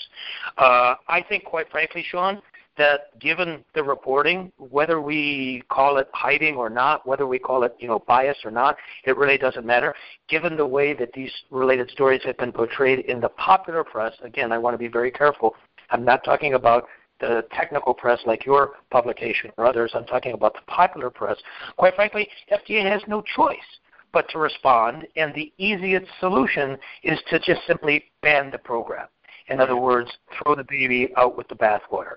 Uh, 0.57 0.95
I 1.07 1.23
think, 1.27 1.45
quite 1.45 1.69
frankly, 1.69 2.05
Sean, 2.09 2.41
that 2.77 3.19
given 3.19 3.63
the 3.73 3.83
reporting, 3.83 4.51
whether 4.57 5.01
we 5.01 5.63
call 5.69 5.97
it 5.97 6.07
hiding 6.13 6.55
or 6.55 6.69
not, 6.69 7.05
whether 7.07 7.27
we 7.27 7.39
call 7.39 7.63
it 7.63 7.75
you 7.79 7.87
know 7.87 7.99
bias 8.07 8.37
or 8.45 8.51
not, 8.51 8.77
it 9.05 9.17
really 9.17 9.37
doesn't 9.37 9.65
matter. 9.65 9.93
Given 10.29 10.55
the 10.55 10.65
way 10.65 10.93
that 10.93 11.11
these 11.13 11.31
related 11.49 11.89
stories 11.91 12.21
have 12.23 12.37
been 12.37 12.51
portrayed 12.51 12.99
in 13.05 13.19
the 13.19 13.29
popular 13.29 13.83
press, 13.83 14.13
again, 14.23 14.51
I 14.51 14.57
want 14.57 14.73
to 14.73 14.77
be 14.77 14.87
very 14.87 15.11
careful. 15.11 15.55
I'm 15.89 16.05
not 16.05 16.23
talking 16.23 16.53
about 16.53 16.87
the 17.19 17.45
technical 17.51 17.93
press 17.93 18.19
like 18.25 18.45
your 18.45 18.71
publication 18.91 19.51
or 19.57 19.65
others. 19.65 19.91
I'm 19.93 20.05
talking 20.05 20.33
about 20.33 20.53
the 20.53 20.61
popular 20.67 21.09
press. 21.09 21.37
Quite 21.77 21.95
frankly, 21.95 22.27
FDA 22.51 22.89
has 22.89 23.01
no 23.07 23.21
choice 23.35 23.57
but 24.13 24.29
to 24.29 24.39
respond, 24.39 25.05
and 25.15 25.33
the 25.33 25.51
easiest 25.57 26.07
solution 26.19 26.77
is 27.03 27.19
to 27.29 27.39
just 27.39 27.61
simply 27.67 28.05
ban 28.21 28.49
the 28.51 28.57
program. 28.57 29.07
In 29.49 29.61
other 29.61 29.77
words, 29.77 30.11
throw 30.37 30.55
the 30.55 30.65
baby 30.67 31.09
out 31.15 31.37
with 31.37 31.47
the 31.47 31.55
bathwater. 31.55 32.15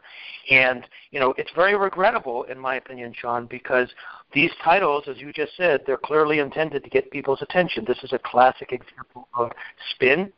And, 0.50 0.87
you 1.11 1.21
know, 1.21 1.33
it's 1.38 1.50
very 1.54 1.76
regrettable, 1.76 2.42
in 2.45 2.59
my 2.59 2.76
opinion, 2.76 3.14
Sean, 3.16 3.47
because 3.47 3.88
these 4.33 4.50
titles, 4.64 5.04
as 5.09 5.19
you 5.19 5.33
just 5.33 5.57
said, 5.57 5.83
they're 5.87 5.97
clearly 5.97 6.40
intended 6.40 6.83
to 6.83 6.90
get 6.90 7.11
people's 7.11 7.42
attention. 7.42 7.85
This 7.87 8.02
is 8.02 8.12
a 8.12 8.19
classic 8.19 8.73
example 8.73 9.28
of 9.37 9.52
spin. 9.95 10.33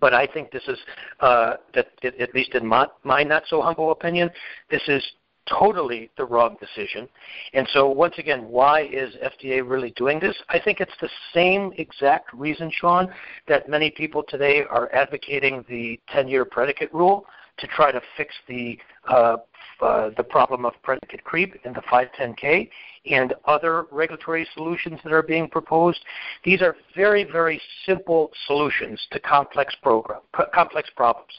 But 0.00 0.14
I 0.14 0.26
think 0.26 0.50
this 0.50 0.66
is, 0.68 0.78
uh, 1.20 1.54
that 1.74 1.88
at 2.04 2.34
least 2.34 2.54
in 2.54 2.66
my, 2.66 2.86
my 3.04 3.22
not 3.22 3.44
so 3.46 3.62
humble 3.62 3.92
opinion, 3.92 4.30
this 4.70 4.82
is 4.88 5.02
totally 5.48 6.10
the 6.16 6.24
wrong 6.24 6.56
decision. 6.60 7.08
And 7.52 7.66
so, 7.72 7.88
once 7.88 8.14
again, 8.18 8.48
why 8.48 8.82
is 8.82 9.14
FDA 9.16 9.68
really 9.68 9.92
doing 9.96 10.20
this? 10.20 10.36
I 10.48 10.58
think 10.60 10.80
it's 10.80 10.92
the 11.00 11.10
same 11.34 11.72
exact 11.78 12.32
reason, 12.32 12.70
Sean, 12.72 13.12
that 13.48 13.68
many 13.68 13.90
people 13.90 14.22
today 14.28 14.62
are 14.70 14.92
advocating 14.94 15.64
the 15.68 15.98
10 16.08 16.28
year 16.28 16.44
predicate 16.44 16.92
rule 16.92 17.26
to 17.58 17.66
try 17.66 17.92
to 17.92 18.00
fix 18.16 18.34
the 18.48 18.78
uh, 19.08 19.36
uh, 19.80 20.10
the 20.16 20.22
problem 20.22 20.64
of 20.64 20.74
predicate 20.84 21.24
creep 21.24 21.56
in 21.64 21.72
the 21.72 21.80
510K 21.80 22.68
and 23.10 23.34
other 23.46 23.86
regulatory 23.90 24.46
solutions 24.54 25.00
that 25.02 25.12
are 25.12 25.24
being 25.24 25.48
proposed. 25.48 25.98
These 26.44 26.62
are 26.62 26.76
very, 26.94 27.24
very 27.24 27.60
simple 27.84 28.30
solutions 28.46 29.04
to 29.10 29.18
complex 29.18 29.74
program, 29.82 30.20
complex 30.54 30.88
problems. 30.94 31.32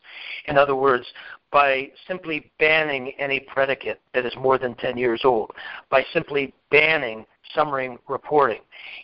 In 0.47 0.57
other 0.57 0.75
words, 0.75 1.05
by 1.53 1.89
simply 2.05 2.51
banning 2.59 3.13
any 3.17 3.39
predicate 3.39 4.01
that 4.13 4.25
is 4.25 4.33
more 4.35 4.57
than 4.57 4.75
10 4.75 4.97
years 4.97 5.21
old, 5.23 5.51
by 5.89 6.03
simply 6.11 6.53
banning 6.69 7.25
summary 7.55 7.97
reporting. 8.09 8.61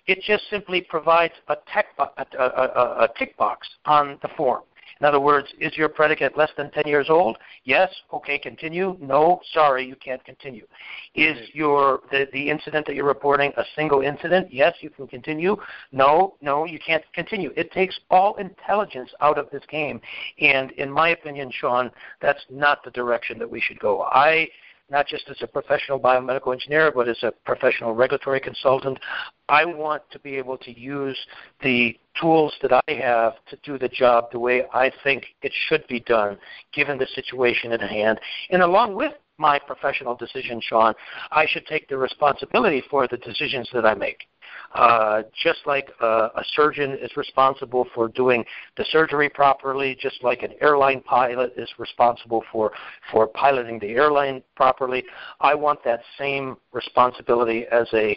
It 0.07 0.21
just 0.21 0.43
simply 0.49 0.81
provides 0.81 1.33
a, 1.47 1.55
tech, 1.71 1.85
a, 1.97 2.07
a, 2.17 2.43
a, 2.43 3.03
a 3.03 3.09
tick 3.17 3.37
box 3.37 3.69
on 3.85 4.17
the 4.21 4.29
form. 4.35 4.63
In 4.99 5.05
other 5.05 5.19
words, 5.19 5.47
is 5.59 5.77
your 5.77 5.87
predicate 5.87 6.37
less 6.37 6.49
than 6.57 6.71
10 6.71 6.83
years 6.85 7.09
old? 7.09 7.37
Yes. 7.63 7.89
Okay, 8.13 8.37
continue. 8.37 8.97
No. 8.99 9.39
Sorry, 9.53 9.85
you 9.85 9.95
can't 9.95 10.23
continue. 10.25 10.67
Is 11.15 11.37
your 11.53 12.01
the, 12.11 12.27
the 12.33 12.49
incident 12.49 12.85
that 12.87 12.95
you're 12.95 13.05
reporting 13.05 13.53
a 13.55 13.63
single 13.75 14.01
incident? 14.01 14.53
Yes, 14.53 14.75
you 14.81 14.89
can 14.89 15.07
continue. 15.07 15.55
No, 15.93 16.35
no, 16.41 16.65
you 16.65 16.79
can't 16.79 17.03
continue. 17.13 17.51
It 17.55 17.71
takes 17.71 17.99
all 18.09 18.35
intelligence 18.35 19.11
out 19.21 19.37
of 19.37 19.49
this 19.51 19.63
game. 19.69 20.01
And 20.41 20.71
in 20.71 20.91
my 20.91 21.09
opinion, 21.09 21.49
Sean, 21.51 21.91
that's 22.21 22.45
not 22.49 22.83
the 22.83 22.91
direction 22.91 23.39
that 23.39 23.49
we 23.49 23.61
should 23.61 23.79
go. 23.79 24.01
I 24.01 24.49
not 24.89 25.07
just 25.07 25.29
as 25.29 25.37
a 25.41 25.47
professional 25.47 25.99
biomedical 25.99 26.53
engineer, 26.53 26.91
but 26.93 27.07
as 27.07 27.21
a 27.23 27.31
professional 27.45 27.93
regulatory 27.93 28.39
consultant. 28.39 28.99
I 29.47 29.65
want 29.65 30.03
to 30.11 30.19
be 30.19 30.35
able 30.35 30.57
to 30.59 30.79
use 30.79 31.17
the 31.61 31.97
tools 32.19 32.53
that 32.61 32.71
I 32.71 32.93
have 32.93 33.33
to 33.49 33.57
do 33.63 33.77
the 33.77 33.89
job 33.89 34.31
the 34.31 34.39
way 34.39 34.63
I 34.73 34.91
think 35.03 35.25
it 35.41 35.51
should 35.67 35.87
be 35.87 35.99
done, 36.01 36.37
given 36.73 36.97
the 36.97 37.07
situation 37.15 37.71
at 37.71 37.81
hand. 37.81 38.19
And 38.49 38.61
along 38.61 38.95
with 38.95 39.13
my 39.37 39.57
professional 39.57 40.15
decision, 40.15 40.59
Sean, 40.61 40.93
I 41.31 41.45
should 41.47 41.65
take 41.65 41.87
the 41.87 41.97
responsibility 41.97 42.83
for 42.89 43.07
the 43.07 43.17
decisions 43.17 43.69
that 43.73 43.85
I 43.85 43.95
make. 43.95 44.27
Uh, 44.73 45.23
just 45.43 45.59
like 45.65 45.89
uh, 46.01 46.29
a 46.35 46.43
surgeon 46.55 46.91
is 47.01 47.15
responsible 47.17 47.87
for 47.95 48.07
doing 48.07 48.45
the 48.77 48.85
surgery 48.91 49.27
properly, 49.27 49.97
just 49.99 50.23
like 50.23 50.43
an 50.43 50.53
airline 50.61 51.01
pilot 51.01 51.53
is 51.57 51.69
responsible 51.79 52.43
for, 52.51 52.71
for 53.11 53.27
piloting 53.27 53.79
the 53.79 53.89
airline 53.89 54.43
properly, 54.55 55.03
I 55.41 55.55
want 55.55 55.83
that 55.85 56.01
same 56.17 56.57
responsibility 56.71 57.65
as 57.71 57.87
a 57.93 58.15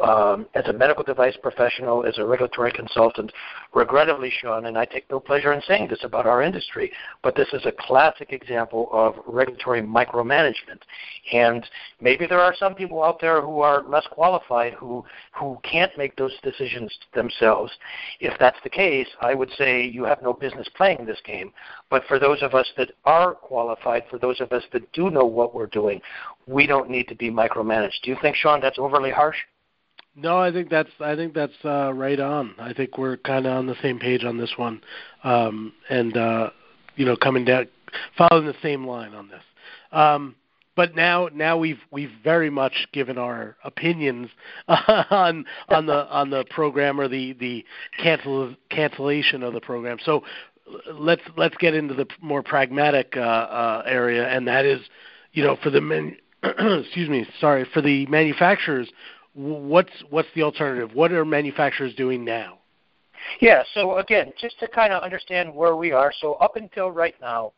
um, 0.00 0.46
as 0.54 0.66
a 0.66 0.72
medical 0.72 1.04
device 1.04 1.36
professional, 1.42 2.04
as 2.04 2.18
a 2.18 2.24
regulatory 2.24 2.72
consultant, 2.72 3.32
regrettably, 3.74 4.30
Sean, 4.30 4.66
and 4.66 4.78
I 4.78 4.84
take 4.84 5.10
no 5.10 5.20
pleasure 5.20 5.52
in 5.52 5.62
saying 5.62 5.88
this 5.88 6.04
about 6.04 6.26
our 6.26 6.42
industry, 6.42 6.92
but 7.22 7.34
this 7.34 7.48
is 7.52 7.64
a 7.66 7.72
classic 7.72 8.32
example 8.32 8.88
of 8.92 9.16
regulatory 9.26 9.82
micromanagement. 9.82 10.80
And 11.32 11.64
maybe 12.00 12.26
there 12.26 12.40
are 12.40 12.54
some 12.54 12.74
people 12.74 13.02
out 13.02 13.20
there 13.20 13.40
who 13.40 13.60
are 13.60 13.82
less 13.82 14.06
qualified 14.10 14.74
who 14.74 15.04
who 15.32 15.58
can't 15.62 15.96
make 15.96 16.16
those 16.16 16.32
decisions 16.42 16.96
themselves. 17.14 17.72
If 18.20 18.38
that's 18.38 18.58
the 18.62 18.70
case, 18.70 19.08
I 19.20 19.34
would 19.34 19.50
say 19.56 19.84
you 19.84 20.04
have 20.04 20.22
no 20.22 20.32
business 20.32 20.68
playing 20.76 21.04
this 21.04 21.20
game. 21.24 21.52
But 21.90 22.04
for 22.06 22.18
those 22.18 22.42
of 22.42 22.54
us 22.54 22.70
that 22.76 22.92
are 23.04 23.34
qualified, 23.34 24.04
for 24.10 24.18
those 24.18 24.40
of 24.40 24.52
us 24.52 24.64
that 24.72 24.90
do 24.92 25.10
know 25.10 25.24
what 25.24 25.54
we're 25.54 25.66
doing, 25.66 26.00
we 26.46 26.66
don't 26.66 26.90
need 26.90 27.08
to 27.08 27.14
be 27.14 27.30
micromanaged. 27.30 28.02
Do 28.02 28.10
you 28.10 28.16
think, 28.20 28.36
Sean, 28.36 28.60
that's 28.60 28.78
overly 28.78 29.10
harsh? 29.10 29.36
No, 30.20 30.38
I 30.38 30.50
think 30.50 30.68
that's 30.68 30.90
I 31.00 31.14
think 31.14 31.32
that's 31.32 31.52
uh, 31.64 31.92
right 31.94 32.18
on. 32.18 32.54
I 32.58 32.72
think 32.72 32.98
we're 32.98 33.18
kind 33.18 33.46
of 33.46 33.52
on 33.52 33.66
the 33.66 33.76
same 33.80 34.00
page 34.00 34.24
on 34.24 34.36
this 34.36 34.52
one, 34.56 34.80
um, 35.22 35.72
and 35.88 36.16
uh, 36.16 36.50
you 36.96 37.04
know, 37.04 37.16
coming 37.16 37.44
down, 37.44 37.68
following 38.16 38.46
the 38.46 38.56
same 38.60 38.84
line 38.84 39.14
on 39.14 39.28
this. 39.28 39.42
Um, 39.92 40.34
but 40.74 40.96
now, 40.96 41.28
now 41.32 41.56
we've 41.56 41.78
we've 41.92 42.10
very 42.24 42.50
much 42.50 42.88
given 42.92 43.16
our 43.16 43.56
opinions 43.62 44.28
on 44.68 45.44
on 45.68 45.86
the 45.86 46.06
on 46.08 46.30
the 46.30 46.44
program 46.50 47.00
or 47.00 47.06
the 47.06 47.34
the 47.34 47.64
cancel 48.02 48.54
cancellation 48.70 49.44
of 49.44 49.52
the 49.52 49.60
program. 49.60 49.98
So 50.04 50.24
let's 50.92 51.22
let's 51.36 51.56
get 51.58 51.74
into 51.74 51.94
the 51.94 52.06
more 52.20 52.42
pragmatic 52.42 53.16
uh, 53.16 53.20
uh, 53.20 53.82
area, 53.86 54.28
and 54.28 54.48
that 54.48 54.64
is, 54.64 54.80
you 55.32 55.44
know, 55.44 55.56
for 55.62 55.70
the 55.70 55.80
men, 55.80 56.16
excuse 56.42 57.08
me, 57.08 57.24
sorry, 57.40 57.64
for 57.72 57.80
the 57.80 58.06
manufacturers 58.06 58.90
what's 59.38 59.92
what's 60.10 60.28
the 60.34 60.42
alternative? 60.42 60.90
What 60.94 61.12
are 61.12 61.24
manufacturers 61.24 61.94
doing 61.94 62.24
now? 62.24 62.58
Yeah, 63.40 63.62
so 63.74 63.98
again, 63.98 64.32
just 64.40 64.58
to 64.60 64.68
kind 64.68 64.92
of 64.92 65.02
understand 65.02 65.54
where 65.54 65.76
we 65.76 65.92
are, 65.92 66.12
so 66.20 66.34
up 66.34 66.56
until 66.56 66.90
right 66.90 67.14
now, 67.20 67.52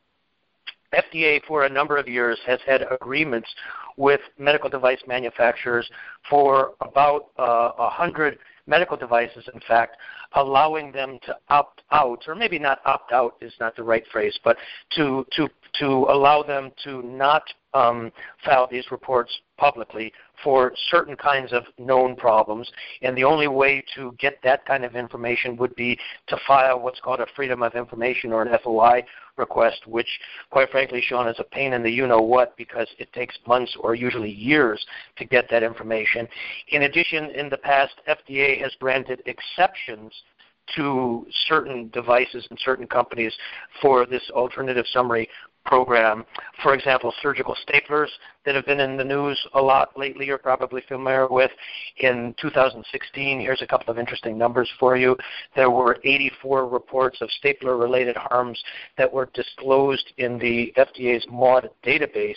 FDA 0.95 1.41
for 1.47 1.65
a 1.65 1.69
number 1.69 1.97
of 1.97 2.09
years 2.09 2.39
has 2.47 2.59
had 2.67 2.87
agreements 2.91 3.49
with 3.97 4.21
medical 4.39 4.69
device 4.69 5.01
manufacturers 5.07 5.89
for 6.29 6.73
about 6.81 7.27
uh, 7.39 7.43
a 7.43 7.83
uh, 7.83 7.91
hundred 7.91 8.39
medical 8.67 8.97
devices, 8.97 9.49
in 9.53 9.61
fact, 9.67 9.97
allowing 10.35 10.93
them 10.93 11.19
to 11.27 11.37
opt 11.49 11.83
out, 11.91 12.23
or 12.29 12.35
maybe 12.35 12.59
not 12.59 12.81
opt 12.85 13.13
out 13.13 13.35
is 13.41 13.53
not 13.61 13.75
the 13.77 13.83
right 13.83 14.05
phrase, 14.13 14.39
but 14.45 14.57
to 14.97 15.27
to 15.33 15.49
to 15.79 15.87
allow 15.87 16.43
them 16.43 16.71
to 16.85 17.03
not 17.03 17.43
um, 17.75 18.11
file 18.45 18.67
these 18.71 18.91
reports 18.91 19.33
publicly 19.57 20.13
for 20.43 20.73
certain 20.91 21.17
kinds 21.17 21.53
of 21.53 21.65
known 21.79 22.17
problems. 22.17 22.71
And 23.03 23.17
the 23.17 23.25
only 23.25 23.47
way 23.47 23.85
to 23.95 24.15
get 24.19 24.39
that 24.43 24.65
kind 24.67 24.85
of 24.85 24.97
information 24.97 25.57
would 25.59 25.75
be 25.77 25.99
to 26.29 26.37
file 26.47 26.81
what's 26.81 27.01
called 27.01 27.21
a 27.21 27.27
Freedom 27.37 27.63
of 27.63 27.75
Information 27.75 28.33
or 28.33 28.43
an 28.43 28.57
FOI 28.65 29.05
request, 29.41 29.87
which, 29.87 30.09
quite 30.51 30.71
frankly, 30.71 31.03
Sean, 31.05 31.27
is 31.27 31.41
a 31.41 31.45
pain 31.45 31.73
in 31.73 31.83
the 31.83 31.91
you 31.91 32.07
know 32.07 32.21
what 32.21 32.57
because 32.57 32.87
it 32.99 33.13
takes 33.13 33.37
months 33.47 33.77
or 33.81 33.97
usually 33.97 34.31
years 34.31 34.85
to 35.17 35.25
get 35.25 35.51
that 35.51 35.65
information. 35.65 36.29
In 36.69 36.83
addition, 36.83 37.31
in 37.31 37.49
the 37.49 37.59
past, 37.59 37.95
FDA 38.09 38.61
has 38.63 38.73
granted 38.79 39.23
exceptions 39.27 40.13
to 40.77 41.27
certain 41.49 41.89
devices 41.93 42.47
and 42.51 42.59
certain 42.65 42.87
companies 42.87 43.35
for 43.83 44.07
this 44.07 44.23
alternative 44.31 44.85
summary 44.93 45.29
program. 45.65 46.25
For 46.63 46.75
example, 46.75 47.13
surgical 47.23 47.57
staplers 47.67 48.09
that 48.45 48.55
have 48.55 48.67
been 48.67 48.81
in 48.81 48.97
the 48.97 49.05
news 49.05 49.39
a 49.55 49.61
lot 49.61 49.97
lately, 49.97 50.27
you're 50.27 50.39
probably 50.39 50.83
familiar 50.89 51.29
with. 51.29 51.51
In 51.99 52.35
2016, 52.41 53.41
here's 53.41 53.63
a 53.63 53.67
couple 53.67 53.91
of 53.91 53.99
interesting 53.99 54.37
numbers 54.37 54.71
for 54.79 54.97
you. 54.97 55.17
There 55.55 55.71
were 55.71 55.99
84 56.05 56.69
reports 56.69 57.21
of 57.21 57.31
stapler 57.33 57.77
related 57.77 58.17
harms 58.17 58.63
that 58.99 59.13
were 59.13 59.31
disclosed 59.35 60.13
in 60.19 60.39
the 60.39 60.73
FDA's 60.77 61.27
MAUDE 61.31 61.71
database, 61.85 62.37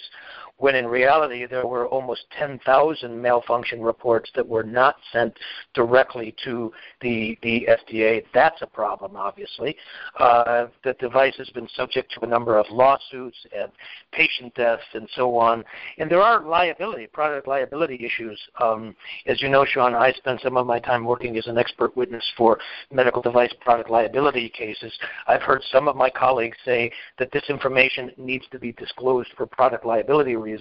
when 0.63 0.75
in 0.75 0.88
reality 0.88 1.46
there 1.46 1.67
were 1.67 1.88
almost 1.88 2.22
10,000 2.39 3.22
malfunction 3.22 3.82
reports 3.82 4.32
that 4.34 4.48
were 4.48 4.63
not 4.63 4.96
sent 5.12 5.38
directly 5.74 6.34
to 6.41 6.72
the, 7.01 7.38
the 7.43 7.67
FDA. 7.70 8.24
That's 8.34 8.62
a 8.62 8.67
problem, 8.67 9.17
obviously. 9.17 9.75
Uh, 10.17 10.67
the 10.86 10.93
device 11.01 11.34
has 11.38 11.50
been 11.50 11.67
subject 11.75 12.13
to 12.13 12.24
a 12.24 12.27
number 12.27 12.58
of 12.58 12.65
lawsuits 12.72 13.36
and 13.53 13.70
patient 14.13 14.55
deaths 14.55 14.86
and 14.93 15.05
so 15.17 15.36
on. 15.36 15.65
And 15.98 16.10
there 16.10 16.22
are 16.22 16.41
liability, 16.41 17.08
product 17.08 17.46
liability 17.46 18.00
issues. 18.05 18.39
Um, 18.62 18.96
as 19.25 19.41
you 19.41 19.50
know, 19.50 19.65
Sean, 19.65 19.93
I 19.93 20.13
spent 20.13 20.39
some 20.39 20.55
of 20.55 20.65
my 20.65 20.79
time 20.79 21.03
working 21.03 21.36
as 21.36 21.48
an 21.48 21.58
expert 21.58 21.98
witness 21.98 22.24
for 22.38 22.58
medical 22.89 23.22
device 23.22 23.51
product 23.60 23.89
liability 23.89 24.48
cases. 24.48 24.93
I've 25.27 25.41
heard 25.41 25.62
some 25.74 25.89
of 25.89 25.98
my 25.98 26.10
colleagues 26.10 26.55
say 26.63 26.89
that 27.20 27.34
this 27.34 27.43
information 27.50 28.13
needs 28.15 28.46
to 28.51 28.60
be 28.60 28.72
disclosed 28.72 29.32
for 29.36 29.46
product 29.46 29.86
liability 29.86 30.38
reasons. 30.38 30.52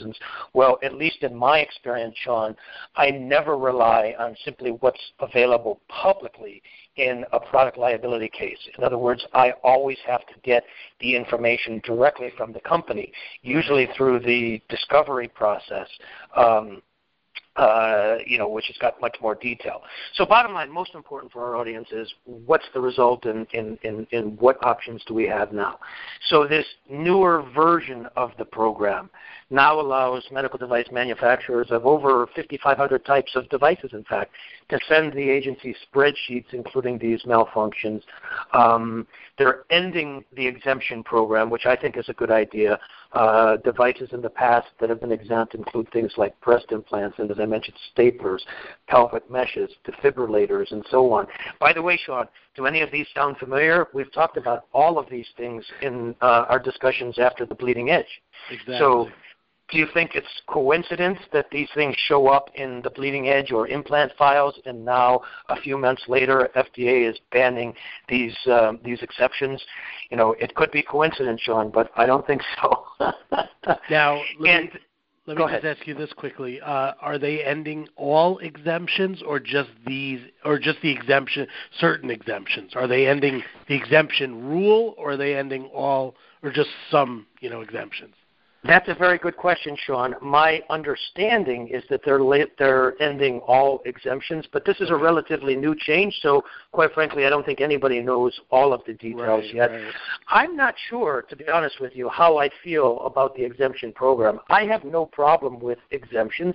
Well, 0.52 0.78
at 0.82 0.94
least 0.94 1.22
in 1.22 1.34
my 1.34 1.58
experience, 1.58 2.14
Sean, 2.22 2.56
I 2.96 3.10
never 3.10 3.56
rely 3.56 4.14
on 4.18 4.36
simply 4.44 4.70
what's 4.70 5.00
available 5.20 5.80
publicly 5.88 6.62
in 6.96 7.24
a 7.32 7.40
product 7.40 7.78
liability 7.78 8.28
case. 8.28 8.58
In 8.76 8.84
other 8.84 8.98
words, 8.98 9.24
I 9.32 9.52
always 9.62 9.98
have 10.06 10.26
to 10.26 10.34
get 10.42 10.64
the 11.00 11.16
information 11.16 11.80
directly 11.84 12.32
from 12.36 12.52
the 12.52 12.60
company, 12.60 13.12
usually 13.42 13.88
through 13.96 14.20
the 14.20 14.60
discovery 14.68 15.28
process. 15.28 15.88
Um, 16.36 16.82
uh, 17.56 18.16
you 18.26 18.38
know, 18.38 18.48
which 18.48 18.66
has 18.66 18.76
got 18.78 18.98
much 19.00 19.16
more 19.20 19.34
detail. 19.34 19.82
So 20.14 20.24
bottom 20.24 20.54
line, 20.54 20.72
most 20.72 20.94
important 20.94 21.32
for 21.32 21.44
our 21.44 21.56
audience 21.56 21.88
is 21.92 22.12
what's 22.24 22.64
the 22.72 22.80
result 22.80 23.26
and 23.26 23.46
in, 23.52 24.36
what 24.38 24.64
options 24.64 25.02
do 25.06 25.12
we 25.12 25.26
have 25.26 25.52
now? 25.52 25.78
So 26.28 26.46
this 26.46 26.64
newer 26.88 27.44
version 27.54 28.06
of 28.16 28.30
the 28.38 28.44
program 28.46 29.10
now 29.52 29.78
allows 29.78 30.24
medical 30.32 30.58
device 30.58 30.86
manufacturers 30.90 31.68
of 31.70 31.86
over 31.86 32.26
5,500 32.34 33.04
types 33.04 33.32
of 33.36 33.48
devices, 33.50 33.90
in 33.92 34.02
fact, 34.04 34.32
to 34.70 34.78
send 34.88 35.12
the 35.12 35.28
agency 35.28 35.76
spreadsheets 35.86 36.52
including 36.52 36.98
these 36.98 37.22
malfunctions. 37.24 38.00
Um, 38.54 39.06
they're 39.38 39.64
ending 39.70 40.24
the 40.34 40.46
exemption 40.46 41.02
program, 41.02 41.50
which 41.50 41.66
I 41.66 41.76
think 41.76 41.96
is 41.96 42.08
a 42.08 42.14
good 42.14 42.30
idea. 42.30 42.78
Uh, 43.12 43.58
devices 43.58 44.08
in 44.12 44.22
the 44.22 44.30
past 44.30 44.68
that 44.80 44.88
have 44.88 45.00
been 45.00 45.12
exempt 45.12 45.54
include 45.54 45.90
things 45.92 46.12
like 46.16 46.38
breast 46.40 46.66
implants 46.70 47.18
and, 47.18 47.30
as 47.30 47.38
I 47.38 47.44
mentioned, 47.44 47.76
staplers, 47.94 48.40
pelvic 48.88 49.30
meshes, 49.30 49.70
defibrillators, 49.86 50.72
and 50.72 50.82
so 50.90 51.12
on. 51.12 51.26
By 51.60 51.74
the 51.74 51.82
way, 51.82 51.98
Sean, 52.02 52.26
do 52.56 52.64
any 52.64 52.80
of 52.80 52.90
these 52.90 53.06
sound 53.14 53.36
familiar? 53.36 53.88
We've 53.92 54.12
talked 54.12 54.38
about 54.38 54.64
all 54.72 54.98
of 54.98 55.10
these 55.10 55.26
things 55.36 55.62
in 55.82 56.14
uh, 56.22 56.46
our 56.48 56.58
discussions 56.58 57.18
after 57.18 57.44
the 57.44 57.54
bleeding 57.54 57.90
edge. 57.90 58.22
Exactly. 58.50 58.78
So 58.78 59.08
do 59.72 59.78
you 59.78 59.86
think 59.92 60.14
it's 60.14 60.42
coincidence 60.46 61.18
that 61.32 61.46
these 61.50 61.68
things 61.74 61.96
show 61.96 62.28
up 62.28 62.50
in 62.54 62.82
the 62.82 62.90
bleeding 62.90 63.28
edge 63.28 63.50
or 63.50 63.66
implant 63.66 64.12
files, 64.18 64.54
and 64.66 64.84
now 64.84 65.22
a 65.48 65.60
few 65.60 65.78
months 65.78 66.02
later, 66.06 66.50
FDA 66.54 67.10
is 67.10 67.18
banning 67.32 67.74
these 68.08 68.36
um, 68.46 68.78
these 68.84 69.02
exceptions? 69.02 69.64
You 70.10 70.18
know, 70.18 70.32
it 70.38 70.54
could 70.54 70.70
be 70.70 70.82
coincidence, 70.82 71.40
Sean, 71.40 71.70
but 71.70 71.90
I 71.96 72.04
don't 72.04 72.26
think 72.26 72.42
so. 72.60 72.84
now, 73.90 74.20
let 74.38 74.50
and, 74.50 74.64
me, 74.66 74.80
let 75.26 75.38
me 75.38 75.44
just 75.50 75.64
ask 75.64 75.86
you 75.86 75.94
this 75.94 76.12
quickly: 76.12 76.60
uh, 76.60 76.92
Are 77.00 77.18
they 77.18 77.42
ending 77.42 77.88
all 77.96 78.38
exemptions, 78.38 79.22
or 79.26 79.40
just 79.40 79.70
these, 79.86 80.20
or 80.44 80.58
just 80.58 80.82
the 80.82 80.92
exemption, 80.92 81.46
certain 81.80 82.10
exemptions? 82.10 82.72
Are 82.74 82.86
they 82.86 83.06
ending 83.06 83.42
the 83.68 83.74
exemption 83.74 84.44
rule, 84.44 84.94
or 84.98 85.12
are 85.12 85.16
they 85.16 85.34
ending 85.34 85.64
all, 85.72 86.14
or 86.42 86.50
just 86.50 86.70
some, 86.90 87.26
you 87.40 87.48
know, 87.48 87.62
exemptions? 87.62 88.14
That's 88.64 88.88
a 88.88 88.94
very 88.94 89.18
good 89.18 89.36
question, 89.36 89.76
Sean. 89.86 90.14
My 90.22 90.62
understanding 90.70 91.66
is 91.68 91.82
that 91.90 92.02
they're 92.04 92.20
they're 92.58 93.02
ending 93.02 93.40
all 93.40 93.82
exemptions, 93.86 94.46
but 94.52 94.64
this 94.64 94.80
is 94.80 94.90
a 94.90 94.94
relatively 94.94 95.56
new 95.56 95.74
change, 95.76 96.16
so 96.22 96.44
quite 96.70 96.92
frankly, 96.92 97.26
I 97.26 97.30
don't 97.30 97.44
think 97.44 97.60
anybody 97.60 98.00
knows 98.00 98.38
all 98.50 98.72
of 98.72 98.82
the 98.86 98.94
details 98.94 99.44
right, 99.46 99.54
yet. 99.54 99.70
Right. 99.72 99.92
I'm 100.28 100.56
not 100.56 100.76
sure, 100.88 101.24
to 101.28 101.34
be 101.34 101.48
honest 101.48 101.80
with 101.80 101.96
you, 101.96 102.08
how 102.08 102.38
I 102.38 102.50
feel 102.62 103.00
about 103.00 103.34
the 103.34 103.42
exemption 103.42 103.92
program. 103.92 104.38
I 104.48 104.64
have 104.66 104.84
no 104.84 105.06
problem 105.06 105.58
with 105.58 105.78
exemptions 105.90 106.54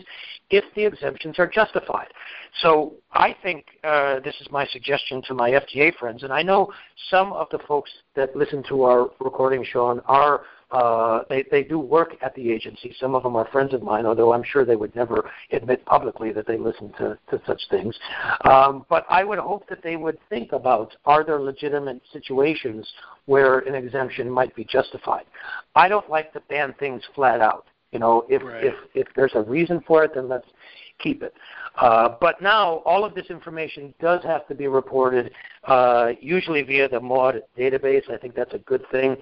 if 0.49 0.63
the 0.75 0.85
exemptions 0.85 1.39
are 1.39 1.47
justified. 1.47 2.07
So 2.61 2.93
I 3.11 3.35
think 3.43 3.65
uh, 3.83 4.21
this 4.21 4.35
is 4.39 4.47
my 4.49 4.65
suggestion 4.67 5.21
to 5.27 5.33
my 5.33 5.51
FDA 5.51 5.93
friends, 5.95 6.23
and 6.23 6.31
I 6.31 6.41
know 6.41 6.71
some 7.09 7.33
of 7.33 7.47
the 7.51 7.59
folks 7.67 7.91
that 8.15 8.33
listen 8.33 8.63
to 8.69 8.83
our 8.83 9.09
recording, 9.19 9.65
Sean, 9.69 9.99
are 10.05 10.43
uh, 10.71 11.21
they, 11.29 11.45
they 11.49 11.63
do 11.63 11.79
work 11.79 12.15
at 12.21 12.35
the 12.35 12.51
agency. 12.51 12.93
Some 12.99 13.15
of 13.15 13.23
them 13.23 13.35
are 13.35 13.47
friends 13.51 13.73
of 13.73 13.81
mine, 13.81 14.05
although 14.05 14.33
I'm 14.33 14.43
sure 14.43 14.65
they 14.65 14.75
would 14.75 14.95
never 14.95 15.29
admit 15.51 15.85
publicly 15.85 16.33
that 16.33 16.45
they 16.45 16.57
listen 16.57 16.91
to, 16.97 17.17
to 17.29 17.41
such 17.47 17.61
things. 17.69 17.97
Um, 18.43 18.85
but 18.89 19.05
I 19.09 19.23
would 19.23 19.39
hope 19.39 19.67
that 19.69 19.81
they 19.81 19.95
would 19.95 20.17
think 20.29 20.51
about 20.51 20.95
are 21.05 21.23
there 21.23 21.41
legitimate 21.41 22.01
situations 22.11 22.87
where 23.25 23.59
an 23.59 23.75
exemption 23.75 24.29
might 24.29 24.53
be 24.55 24.65
justified. 24.65 25.25
I 25.75 25.87
don't 25.87 26.09
like 26.09 26.33
to 26.33 26.41
ban 26.49 26.75
things 26.79 27.01
flat 27.15 27.39
out. 27.39 27.65
You 27.91 27.99
know, 27.99 28.25
if 28.27 28.43
right. 28.43 28.65
if 28.65 28.75
if 28.93 29.07
there's 29.15 29.31
a 29.35 29.41
reason 29.41 29.81
for 29.87 30.03
it, 30.03 30.11
then 30.13 30.27
let's 30.27 30.47
keep 30.99 31.23
it. 31.23 31.33
Uh, 31.75 32.15
but 32.19 32.41
now 32.41 32.77
all 32.85 33.05
of 33.05 33.13
this 33.13 33.27
information 33.29 33.93
does 33.99 34.23
have 34.23 34.47
to 34.47 34.55
be 34.55 34.67
reported, 34.67 35.31
uh, 35.65 36.13
usually 36.19 36.63
via 36.63 36.89
the 36.89 36.99
MAUDE 36.99 37.43
database. 37.57 38.09
I 38.09 38.17
think 38.17 38.35
that's 38.35 38.53
a 38.53 38.59
good 38.59 38.83
thing. 38.91 39.17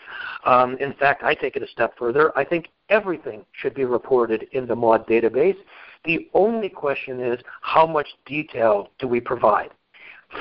Um, 0.46 0.78
in 0.78 0.94
fact, 0.94 1.24
I 1.24 1.34
take 1.34 1.56
it 1.56 1.64
a 1.64 1.68
step 1.68 1.98
further. 1.98 2.38
I 2.38 2.46
think 2.46 2.70
everything 2.90 3.46
should 3.52 3.74
be 3.74 3.86
reported 3.86 4.48
in 4.54 4.68
the 4.68 4.76
MAUDE 4.76 5.06
database. 5.08 5.58
The 6.06 6.30
only 6.34 6.70
question 6.70 7.20
is 7.20 7.40
how 7.62 7.86
much 7.86 8.08
detail 8.26 8.90
do 9.00 9.08
we 9.08 9.20
provide? 9.20 9.72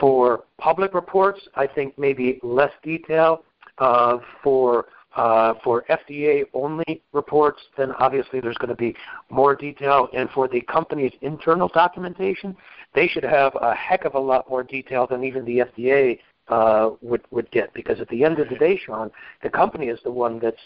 For 0.00 0.44
public 0.58 0.94
reports, 0.94 1.40
I 1.54 1.66
think 1.66 1.98
maybe 1.98 2.40
less 2.42 2.72
detail. 2.82 3.44
Uh, 3.78 4.18
for 4.40 4.86
uh, 5.16 5.54
for 5.62 5.84
FDA 5.88 6.44
only 6.54 7.02
reports, 7.12 7.60
then 7.76 7.92
obviously 7.98 8.40
there's 8.40 8.58
going 8.58 8.70
to 8.70 8.76
be 8.76 8.94
more 9.30 9.54
detail. 9.54 10.08
And 10.12 10.28
for 10.30 10.48
the 10.48 10.60
company's 10.62 11.12
internal 11.20 11.68
documentation, 11.68 12.56
they 12.94 13.06
should 13.06 13.24
have 13.24 13.54
a 13.60 13.74
heck 13.74 14.04
of 14.04 14.14
a 14.14 14.18
lot 14.18 14.48
more 14.48 14.62
detail 14.62 15.06
than 15.06 15.24
even 15.24 15.44
the 15.44 15.58
FDA 15.58 16.18
uh, 16.48 16.90
would 17.00 17.22
would 17.30 17.50
get. 17.50 17.72
Because 17.74 18.00
at 18.00 18.08
the 18.08 18.24
end 18.24 18.38
of 18.38 18.48
the 18.48 18.56
day, 18.56 18.78
Sean, 18.84 19.10
the 19.42 19.50
company 19.50 19.86
is 19.86 20.00
the 20.04 20.10
one 20.10 20.38
that's 20.38 20.60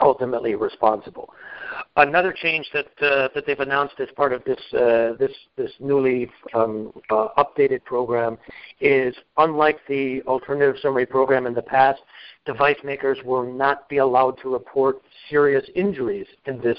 ultimately 0.00 0.54
responsible. 0.54 1.32
Another 1.96 2.32
change 2.32 2.68
that 2.72 2.86
uh, 3.00 3.28
that 3.34 3.44
they've 3.46 3.60
announced 3.60 3.94
as 3.98 4.08
part 4.16 4.32
of 4.32 4.42
this 4.44 4.60
uh, 4.74 5.14
this 5.18 5.32
this 5.56 5.70
newly 5.80 6.30
um, 6.54 6.92
uh, 7.10 7.28
updated 7.38 7.84
program 7.84 8.38
is 8.80 9.14
unlike 9.38 9.78
the 9.88 10.22
alternative 10.22 10.76
summary 10.82 11.06
program 11.06 11.46
in 11.46 11.54
the 11.54 11.62
past, 11.62 12.00
device 12.46 12.76
makers 12.84 13.18
will 13.24 13.44
not 13.44 13.88
be 13.88 13.98
allowed 13.98 14.38
to 14.42 14.52
report 14.52 15.02
serious 15.28 15.64
injuries 15.74 16.26
in 16.46 16.60
this 16.60 16.78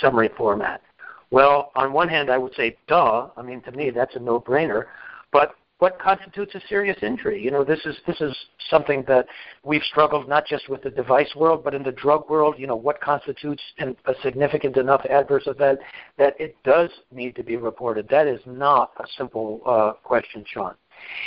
summary 0.00 0.30
format. 0.36 0.82
Well, 1.30 1.72
on 1.74 1.92
one 1.92 2.08
hand, 2.08 2.30
I 2.30 2.38
would 2.38 2.54
say, 2.54 2.76
duh. 2.86 3.28
I 3.36 3.42
mean, 3.42 3.60
to 3.62 3.72
me, 3.72 3.90
that's 3.90 4.14
a 4.14 4.20
no-brainer. 4.20 4.84
But 5.32 5.56
what 5.78 5.98
constitutes 5.98 6.54
a 6.54 6.60
serious 6.68 6.96
injury? 7.02 7.42
You 7.42 7.50
know, 7.50 7.64
this 7.64 7.80
is 7.84 7.96
this 8.06 8.20
is 8.20 8.34
something 8.70 9.04
that 9.08 9.26
we've 9.64 9.82
struggled 9.82 10.28
not 10.28 10.46
just 10.46 10.68
with 10.68 10.82
the 10.82 10.90
device 10.90 11.34
world, 11.34 11.64
but 11.64 11.74
in 11.74 11.82
the 11.82 11.92
drug 11.92 12.30
world. 12.30 12.54
You 12.58 12.66
know, 12.66 12.76
what 12.76 13.00
constitutes 13.00 13.62
an, 13.78 13.96
a 14.06 14.14
significant 14.22 14.76
enough 14.76 15.04
adverse 15.06 15.44
event 15.46 15.80
that 16.16 16.40
it 16.40 16.56
does 16.64 16.90
need 17.10 17.34
to 17.36 17.42
be 17.42 17.56
reported? 17.56 18.08
That 18.08 18.26
is 18.26 18.40
not 18.46 18.92
a 18.98 19.04
simple 19.16 19.62
uh, 19.66 19.92
question, 20.02 20.44
Sean. 20.46 20.74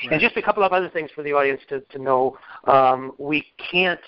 Right. 0.04 0.14
And 0.14 0.22
just 0.22 0.38
a 0.38 0.42
couple 0.42 0.64
of 0.64 0.72
other 0.72 0.90
things 0.90 1.10
for 1.14 1.24
the 1.24 1.34
audience 1.34 1.62
to, 1.70 1.82
to 1.82 2.00
know. 2.00 2.38
Um, 2.66 3.12
we 3.18 3.46
can't, 3.72 4.00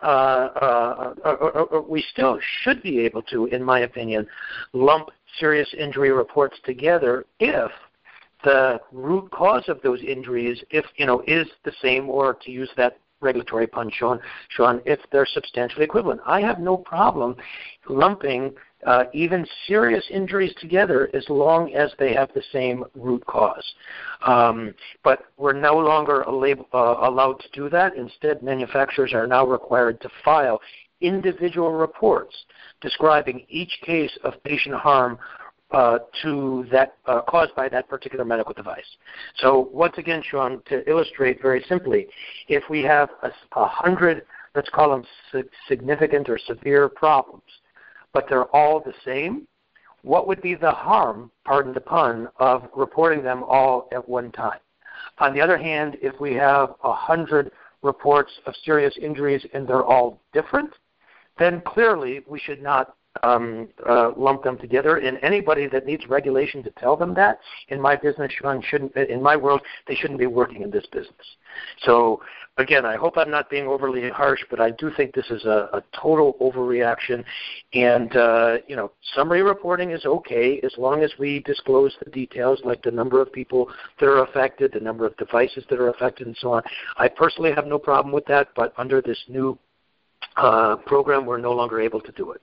uh, 0.00 0.06
uh, 0.06 1.14
uh, 1.24 1.28
uh, 1.28 1.76
uh 1.76 1.80
we 1.80 2.04
still 2.12 2.38
should 2.62 2.82
be 2.82 3.00
able 3.00 3.22
to, 3.22 3.46
in 3.46 3.62
my 3.62 3.80
opinion, 3.80 4.26
lump 4.72 5.08
serious 5.38 5.68
injury 5.76 6.12
reports 6.12 6.56
together 6.64 7.26
if 7.40 7.70
the 8.44 8.80
root 8.92 9.30
cause 9.30 9.64
of 9.68 9.80
those 9.82 10.00
injuries, 10.02 10.62
if 10.70 10.84
you 10.96 11.06
know, 11.06 11.22
is 11.26 11.46
the 11.64 11.72
same, 11.82 12.08
or 12.08 12.34
to 12.34 12.50
use 12.50 12.70
that 12.76 12.98
regulatory 13.20 13.66
pun, 13.66 13.90
Sean, 13.92 14.20
Sean, 14.48 14.80
if 14.86 15.00
they're 15.10 15.26
substantially 15.26 15.84
equivalent. 15.84 16.20
I 16.24 16.40
have 16.40 16.60
no 16.60 16.76
problem 16.76 17.36
lumping 17.88 18.54
uh, 18.86 19.04
even 19.12 19.44
serious 19.66 20.04
injuries 20.10 20.54
together 20.60 21.10
as 21.14 21.24
long 21.28 21.74
as 21.74 21.90
they 21.98 22.14
have 22.14 22.30
the 22.34 22.42
same 22.52 22.84
root 22.94 23.24
cause. 23.26 23.64
Um, 24.24 24.74
but 25.02 25.24
we're 25.36 25.52
no 25.52 25.76
longer 25.76 26.24
uh, 26.24 27.08
allowed 27.08 27.40
to 27.40 27.48
do 27.52 27.68
that. 27.70 27.96
Instead, 27.96 28.42
manufacturers 28.42 29.12
are 29.12 29.26
now 29.26 29.44
required 29.44 30.00
to 30.02 30.10
file 30.24 30.60
individual 31.00 31.72
reports 31.72 32.34
describing 32.80 33.44
each 33.48 33.72
case 33.84 34.16
of 34.24 34.42
patient 34.44 34.74
harm 34.74 35.18
uh, 35.70 35.98
to 36.22 36.66
that 36.72 36.94
uh, 37.06 37.20
caused 37.22 37.54
by 37.54 37.68
that 37.68 37.88
particular 37.88 38.24
medical 38.24 38.54
device. 38.54 38.86
So 39.36 39.68
once 39.72 39.94
again, 39.98 40.22
Sean, 40.28 40.62
to 40.66 40.88
illustrate 40.88 41.42
very 41.42 41.64
simply, 41.68 42.06
if 42.48 42.64
we 42.70 42.82
have 42.82 43.10
a, 43.22 43.30
a 43.56 43.66
hundred, 43.66 44.22
let's 44.54 44.70
call 44.70 44.90
them 44.90 45.04
significant 45.68 46.28
or 46.28 46.38
severe 46.38 46.88
problems, 46.88 47.42
but 48.12 48.26
they're 48.28 48.46
all 48.56 48.80
the 48.80 48.94
same, 49.04 49.46
what 50.02 50.26
would 50.26 50.40
be 50.40 50.54
the 50.54 50.70
harm, 50.70 51.30
pardon 51.44 51.74
the 51.74 51.80
pun, 51.80 52.28
of 52.38 52.68
reporting 52.74 53.22
them 53.22 53.42
all 53.42 53.88
at 53.92 54.08
one 54.08 54.32
time? 54.32 54.60
On 55.18 55.34
the 55.34 55.40
other 55.40 55.58
hand, 55.58 55.96
if 56.00 56.18
we 56.20 56.34
have 56.34 56.74
a 56.82 56.92
hundred 56.92 57.50
reports 57.82 58.32
of 58.46 58.54
serious 58.64 58.96
injuries 59.00 59.44
and 59.52 59.66
they're 59.66 59.84
all 59.84 60.20
different, 60.32 60.70
then 61.38 61.60
clearly 61.66 62.20
we 62.26 62.38
should 62.38 62.62
not 62.62 62.96
um, 63.22 63.68
uh, 63.88 64.12
lump 64.16 64.42
them 64.44 64.58
together. 64.58 64.98
And 64.98 65.18
anybody 65.22 65.66
that 65.68 65.86
needs 65.86 66.06
regulation 66.08 66.62
to 66.64 66.70
tell 66.72 66.96
them 66.96 67.14
that, 67.14 67.40
in 67.68 67.80
my 67.80 67.96
business, 67.96 68.32
shouldn't, 68.32 68.96
in 68.96 69.22
my 69.22 69.36
world, 69.36 69.60
they 69.86 69.94
shouldn't 69.94 70.18
be 70.18 70.26
working 70.26 70.62
in 70.62 70.70
this 70.70 70.86
business. 70.86 71.36
So 71.82 72.20
again, 72.58 72.84
I 72.84 72.96
hope 72.96 73.16
I'm 73.16 73.30
not 73.30 73.48
being 73.48 73.66
overly 73.66 74.08
harsh, 74.10 74.40
but 74.50 74.60
I 74.60 74.70
do 74.70 74.90
think 74.96 75.14
this 75.14 75.30
is 75.30 75.44
a, 75.44 75.68
a 75.72 75.82
total 75.98 76.34
overreaction. 76.40 77.24
And 77.72 78.14
uh, 78.16 78.58
you 78.66 78.76
know, 78.76 78.92
summary 79.14 79.42
reporting 79.42 79.92
is 79.92 80.04
okay 80.04 80.60
as 80.62 80.72
long 80.76 81.02
as 81.02 81.12
we 81.18 81.40
disclose 81.40 81.96
the 82.04 82.10
details, 82.10 82.60
like 82.64 82.82
the 82.82 82.90
number 82.90 83.22
of 83.22 83.32
people 83.32 83.70
that 83.98 84.06
are 84.06 84.24
affected, 84.24 84.72
the 84.72 84.80
number 84.80 85.06
of 85.06 85.16
devices 85.16 85.64
that 85.70 85.80
are 85.80 85.88
affected, 85.88 86.26
and 86.26 86.36
so 86.40 86.52
on. 86.52 86.62
I 86.96 87.08
personally 87.08 87.52
have 87.52 87.66
no 87.66 87.78
problem 87.78 88.12
with 88.12 88.26
that, 88.26 88.48
but 88.54 88.72
under 88.76 89.00
this 89.00 89.22
new 89.28 89.58
uh, 90.36 90.76
program, 90.86 91.26
we're 91.26 91.38
no 91.38 91.52
longer 91.52 91.80
able 91.80 92.00
to 92.00 92.12
do 92.12 92.32
it. 92.32 92.42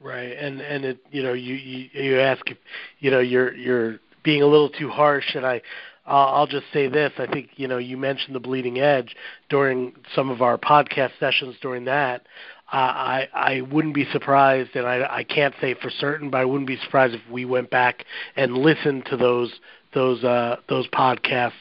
Right, 0.00 0.36
and 0.38 0.60
and 0.60 0.84
it 0.84 0.98
you 1.10 1.22
know 1.22 1.32
you 1.32 1.54
you, 1.54 1.88
you 1.92 2.20
ask 2.20 2.50
if 2.50 2.58
you 2.98 3.10
know 3.10 3.20
you're 3.20 3.54
you're 3.54 3.98
being 4.22 4.42
a 4.42 4.46
little 4.46 4.68
too 4.68 4.90
harsh, 4.90 5.34
and 5.34 5.46
I 5.46 5.62
I'll, 6.04 6.34
I'll 6.34 6.46
just 6.46 6.66
say 6.72 6.86
this: 6.86 7.12
I 7.18 7.26
think 7.26 7.50
you 7.56 7.66
know 7.66 7.78
you 7.78 7.96
mentioned 7.96 8.34
the 8.34 8.40
bleeding 8.40 8.78
edge 8.78 9.16
during 9.48 9.94
some 10.14 10.28
of 10.28 10.42
our 10.42 10.58
podcast 10.58 11.12
sessions. 11.18 11.56
During 11.62 11.86
that, 11.86 12.26
uh, 12.72 12.76
I 12.76 13.28
I 13.32 13.60
wouldn't 13.62 13.94
be 13.94 14.04
surprised, 14.12 14.76
and 14.76 14.86
I 14.86 15.06
I 15.10 15.24
can't 15.24 15.54
say 15.62 15.72
for 15.72 15.88
certain, 15.88 16.28
but 16.28 16.42
I 16.42 16.44
wouldn't 16.44 16.68
be 16.68 16.76
surprised 16.76 17.14
if 17.14 17.22
we 17.30 17.46
went 17.46 17.70
back 17.70 18.04
and 18.36 18.58
listened 18.58 19.06
to 19.06 19.16
those 19.16 19.60
those 19.94 20.22
uh 20.24 20.56
those 20.68 20.86
podcasts 20.88 21.52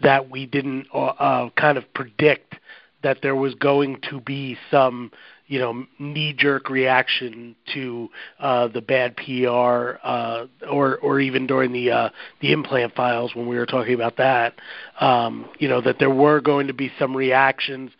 that 0.00 0.30
we 0.30 0.46
didn't 0.46 0.86
uh, 0.94 1.06
uh 1.06 1.50
kind 1.56 1.76
of 1.76 1.92
predict 1.92 2.54
that 3.02 3.18
there 3.22 3.34
was 3.34 3.54
going 3.56 4.00
to 4.10 4.20
be 4.20 4.56
some 4.70 5.10
you 5.50 5.58
know 5.58 5.84
knee 5.98 6.32
jerk 6.32 6.70
reaction 6.70 7.56
to 7.74 8.08
uh, 8.38 8.68
the 8.68 8.80
bad 8.80 9.16
PR 9.16 9.98
uh, 10.02 10.46
or 10.70 10.96
or 10.98 11.18
even 11.18 11.46
during 11.46 11.72
the 11.72 11.90
uh, 11.90 12.08
the 12.40 12.52
implant 12.52 12.94
files 12.94 13.34
when 13.34 13.48
we 13.48 13.56
were 13.56 13.66
talking 13.66 13.94
about 13.94 14.16
that 14.16 14.54
um, 15.00 15.46
you 15.58 15.68
know 15.68 15.80
that 15.80 15.98
there 15.98 16.08
were 16.08 16.40
going 16.40 16.68
to 16.68 16.72
be 16.72 16.90
some 16.98 17.14
reactions 17.14 17.90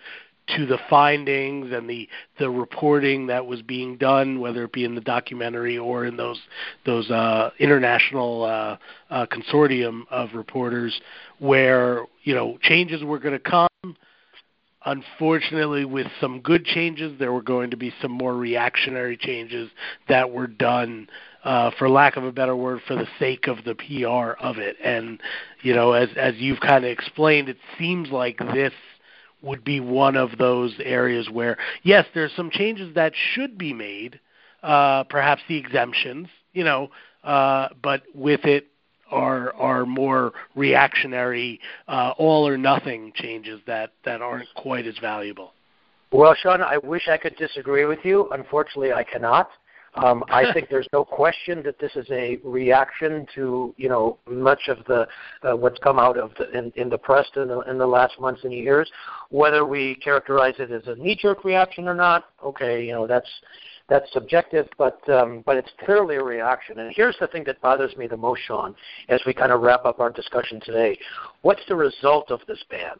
to 0.56 0.66
the 0.66 0.78
findings 0.88 1.72
and 1.72 1.90
the 1.90 2.08
the 2.38 2.48
reporting 2.48 3.26
that 3.26 3.46
was 3.46 3.62
being 3.62 3.96
done, 3.96 4.40
whether 4.40 4.64
it 4.64 4.72
be 4.72 4.84
in 4.84 4.94
the 4.94 5.00
documentary 5.00 5.76
or 5.76 6.06
in 6.06 6.16
those 6.16 6.40
those 6.86 7.10
uh, 7.10 7.50
international 7.58 8.44
uh, 8.44 8.76
uh, 9.10 9.26
consortium 9.26 10.02
of 10.10 10.30
reporters, 10.34 11.00
where 11.38 12.04
you 12.22 12.34
know 12.34 12.58
changes 12.62 13.02
were 13.02 13.18
going 13.18 13.38
to 13.38 13.40
come 13.40 13.68
Unfortunately, 14.86 15.84
with 15.84 16.06
some 16.20 16.40
good 16.40 16.64
changes, 16.64 17.18
there 17.18 17.32
were 17.32 17.42
going 17.42 17.70
to 17.70 17.76
be 17.76 17.92
some 18.00 18.10
more 18.10 18.34
reactionary 18.34 19.16
changes 19.16 19.70
that 20.08 20.30
were 20.30 20.46
done, 20.46 21.08
uh, 21.44 21.70
for 21.78 21.90
lack 21.90 22.16
of 22.16 22.24
a 22.24 22.32
better 22.32 22.56
word, 22.56 22.80
for 22.86 22.94
the 22.94 23.08
sake 23.18 23.46
of 23.46 23.64
the 23.64 23.74
PR 23.74 24.42
of 24.42 24.56
it. 24.56 24.76
And 24.82 25.20
you 25.62 25.74
know, 25.74 25.92
as 25.92 26.08
as 26.16 26.36
you've 26.36 26.60
kind 26.60 26.84
of 26.86 26.90
explained, 26.90 27.50
it 27.50 27.58
seems 27.78 28.10
like 28.10 28.38
this 28.38 28.72
would 29.42 29.64
be 29.64 29.80
one 29.80 30.16
of 30.16 30.38
those 30.38 30.74
areas 30.82 31.28
where, 31.30 31.58
yes, 31.82 32.06
there's 32.14 32.32
some 32.34 32.50
changes 32.50 32.94
that 32.94 33.12
should 33.34 33.58
be 33.58 33.72
made, 33.72 34.18
uh, 34.62 35.04
perhaps 35.04 35.42
the 35.48 35.56
exemptions, 35.56 36.28
you 36.52 36.64
know, 36.64 36.90
uh, 37.22 37.68
but 37.82 38.02
with 38.14 38.44
it 38.44 38.69
are 39.10 39.52
are 39.54 39.86
more 39.86 40.32
reactionary, 40.54 41.60
uh, 41.88 42.12
all 42.18 42.46
or 42.46 42.56
nothing 42.56 43.12
changes 43.14 43.60
that 43.66 43.92
that 44.04 44.22
aren't 44.22 44.48
quite 44.54 44.86
as 44.86 44.98
valuable. 44.98 45.52
Well, 46.12 46.34
Sean, 46.34 46.60
I 46.60 46.78
wish 46.78 47.08
I 47.08 47.16
could 47.16 47.36
disagree 47.36 47.84
with 47.84 48.00
you. 48.02 48.28
Unfortunately, 48.32 48.92
I 48.92 49.04
cannot. 49.04 49.48
Um, 49.96 50.22
I 50.28 50.52
think 50.52 50.68
there's 50.68 50.86
no 50.92 51.04
question 51.04 51.62
that 51.64 51.78
this 51.80 51.90
is 51.96 52.06
a 52.12 52.38
reaction 52.44 53.26
to 53.34 53.74
you 53.76 53.88
know 53.88 54.18
much 54.28 54.68
of 54.68 54.78
the 54.86 55.08
uh, 55.42 55.56
what's 55.56 55.78
come 55.80 55.98
out 55.98 56.16
of 56.16 56.30
the, 56.38 56.48
in, 56.56 56.72
in 56.76 56.88
the 56.88 56.98
press 56.98 57.26
in 57.34 57.48
the, 57.48 57.60
in 57.62 57.76
the 57.76 57.86
last 57.86 58.20
months 58.20 58.42
and 58.44 58.52
years. 58.52 58.90
Whether 59.30 59.66
we 59.66 59.96
characterize 59.96 60.54
it 60.58 60.70
as 60.70 60.86
a 60.86 60.94
knee-jerk 60.94 61.44
reaction 61.44 61.88
or 61.88 61.94
not, 61.94 62.26
okay, 62.44 62.84
you 62.84 62.92
know 62.92 63.08
that's 63.08 63.28
that's 63.90 64.10
subjective, 64.12 64.68
but 64.78 65.06
um, 65.10 65.42
but 65.44 65.56
it's 65.56 65.70
clearly 65.84 66.16
a 66.16 66.22
reaction. 66.22 66.78
And 66.78 66.92
here's 66.94 67.16
the 67.20 67.26
thing 67.26 67.44
that 67.44 67.60
bothers 67.60 67.94
me 67.96 68.06
the 68.06 68.16
most, 68.16 68.40
Sean, 68.46 68.74
as 69.08 69.20
we 69.26 69.34
kind 69.34 69.52
of 69.52 69.60
wrap 69.60 69.84
up 69.84 70.00
our 70.00 70.10
discussion 70.10 70.60
today. 70.64 70.96
What's 71.42 71.62
the 71.68 71.76
result 71.76 72.30
of 72.30 72.40
this 72.46 72.62
ban? 72.70 72.92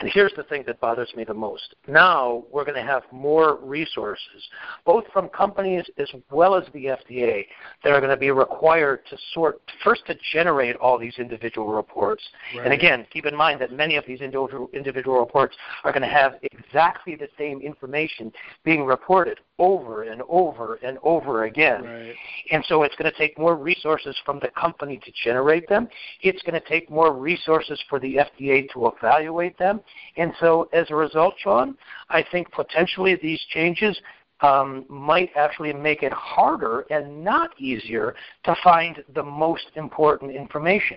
And 0.00 0.10
here's 0.12 0.32
the 0.36 0.44
thing 0.44 0.64
that 0.66 0.80
bothers 0.80 1.12
me 1.16 1.24
the 1.24 1.34
most. 1.34 1.74
Now 1.86 2.44
we're 2.50 2.64
going 2.64 2.76
to 2.76 2.82
have 2.82 3.02
more 3.12 3.58
resources, 3.62 4.48
both 4.86 5.04
from 5.12 5.28
companies 5.28 5.84
as 5.98 6.08
well 6.30 6.54
as 6.54 6.64
the 6.72 6.86
FDA, 6.86 7.46
that 7.84 7.92
are 7.92 8.00
going 8.00 8.10
to 8.10 8.16
be 8.16 8.30
required 8.30 9.00
to 9.10 9.16
sort, 9.34 9.60
first 9.84 10.06
to 10.06 10.16
generate 10.32 10.76
all 10.76 10.98
these 10.98 11.14
individual 11.18 11.68
reports. 11.68 12.22
Right. 12.56 12.64
And 12.64 12.72
again, 12.72 13.06
keep 13.12 13.26
in 13.26 13.36
mind 13.36 13.60
that 13.60 13.72
many 13.72 13.96
of 13.96 14.04
these 14.06 14.20
individual, 14.20 14.70
individual 14.72 15.20
reports 15.20 15.56
are 15.84 15.92
going 15.92 16.02
to 16.02 16.08
have 16.08 16.34
exactly 16.42 17.14
the 17.14 17.28
same 17.38 17.60
information 17.60 18.32
being 18.64 18.84
reported 18.84 19.38
over 19.58 20.04
and 20.04 20.22
over 20.28 20.76
and 20.82 20.98
over 21.02 21.44
again. 21.44 21.84
Right. 21.84 22.14
And 22.50 22.64
so 22.66 22.82
it's 22.82 22.96
going 22.96 23.10
to 23.10 23.18
take 23.18 23.38
more 23.38 23.56
resources 23.56 24.16
from 24.24 24.40
the 24.40 24.48
company 24.48 24.98
to 25.04 25.12
generate 25.24 25.68
them. 25.68 25.88
It's 26.22 26.42
going 26.42 26.60
to 26.60 26.68
take 26.68 26.90
more 26.90 27.12
resources 27.12 27.78
for 27.88 28.00
the 28.00 28.16
FDA 28.16 28.70
to 28.72 28.86
evaluate 28.86 29.58
them. 29.58 29.69
And 30.16 30.32
so 30.40 30.68
as 30.72 30.90
a 30.90 30.94
result, 30.94 31.34
Sean, 31.38 31.76
I 32.08 32.24
think 32.30 32.50
potentially 32.52 33.18
these 33.20 33.40
changes 33.50 34.00
um, 34.40 34.86
might 34.88 35.30
actually 35.36 35.72
make 35.72 36.02
it 36.02 36.12
harder 36.12 36.86
and 36.90 37.22
not 37.22 37.50
easier 37.58 38.14
to 38.44 38.56
find 38.64 39.04
the 39.14 39.22
most 39.22 39.66
important 39.76 40.32
information. 40.32 40.96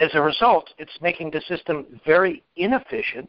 As 0.00 0.10
a 0.14 0.22
result, 0.22 0.70
it's 0.78 0.96
making 1.00 1.30
the 1.32 1.40
system 1.42 2.00
very 2.06 2.42
inefficient 2.56 3.28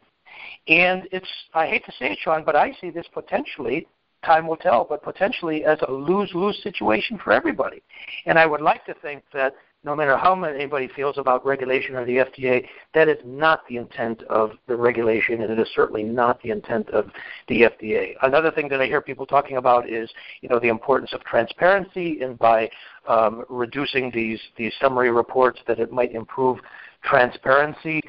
and 0.68 1.08
it's, 1.12 1.28
I 1.54 1.66
hate 1.66 1.84
to 1.86 1.92
say 1.92 2.12
it, 2.12 2.18
Sean, 2.22 2.44
but 2.44 2.56
I 2.56 2.72
see 2.80 2.90
this 2.90 3.06
potentially 3.12 3.86
time 4.24 4.46
will 4.46 4.56
tell, 4.56 4.84
but 4.84 5.02
potentially 5.02 5.64
as 5.64 5.78
a 5.88 5.90
lose 5.90 6.30
lose 6.34 6.62
situation 6.62 7.18
for 7.22 7.32
everybody. 7.32 7.82
And 8.26 8.38
I 8.38 8.46
would 8.46 8.60
like 8.60 8.84
to 8.86 8.94
think 8.94 9.22
that 9.32 9.54
no 9.82 9.96
matter 9.96 10.16
how 10.16 10.40
anybody 10.44 10.88
feels 10.94 11.16
about 11.16 11.44
regulation 11.44 11.96
or 11.96 12.04
the 12.04 12.16
FDA, 12.16 12.66
that 12.92 13.08
is 13.08 13.16
not 13.24 13.66
the 13.66 13.78
intent 13.78 14.22
of 14.24 14.52
the 14.66 14.76
regulation, 14.76 15.40
and 15.42 15.50
it 15.50 15.58
is 15.58 15.68
certainly 15.74 16.02
not 16.02 16.40
the 16.42 16.50
intent 16.50 16.90
of 16.90 17.06
the 17.48 17.62
FDA. 17.62 18.14
Another 18.22 18.50
thing 18.50 18.68
that 18.68 18.80
I 18.80 18.86
hear 18.86 19.00
people 19.00 19.24
talking 19.24 19.56
about 19.56 19.88
is, 19.88 20.10
you 20.42 20.50
know, 20.50 20.58
the 20.58 20.68
importance 20.68 21.12
of 21.14 21.24
transparency, 21.24 22.20
and 22.20 22.38
by 22.38 22.70
um, 23.08 23.44
reducing 23.48 24.10
these 24.10 24.40
these 24.56 24.74
summary 24.80 25.10
reports, 25.10 25.60
that 25.66 25.80
it 25.80 25.90
might 25.90 26.12
improve 26.12 26.58
transparency. 27.02 28.02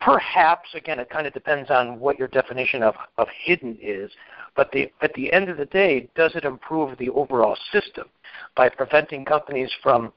Perhaps, 0.00 0.70
again, 0.74 0.98
it 0.98 1.08
kind 1.08 1.28
of 1.28 1.32
depends 1.32 1.70
on 1.70 2.00
what 2.00 2.18
your 2.18 2.26
definition 2.26 2.82
of, 2.82 2.96
of 3.18 3.28
hidden 3.44 3.78
is. 3.80 4.10
But 4.56 4.72
the, 4.72 4.90
at 5.00 5.14
the 5.14 5.32
end 5.32 5.48
of 5.48 5.56
the 5.56 5.66
day, 5.66 6.08
does 6.16 6.34
it 6.34 6.44
improve 6.44 6.98
the 6.98 7.10
overall 7.10 7.56
system 7.70 8.08
by 8.56 8.68
preventing 8.68 9.24
companies 9.24 9.70
from 9.80 10.12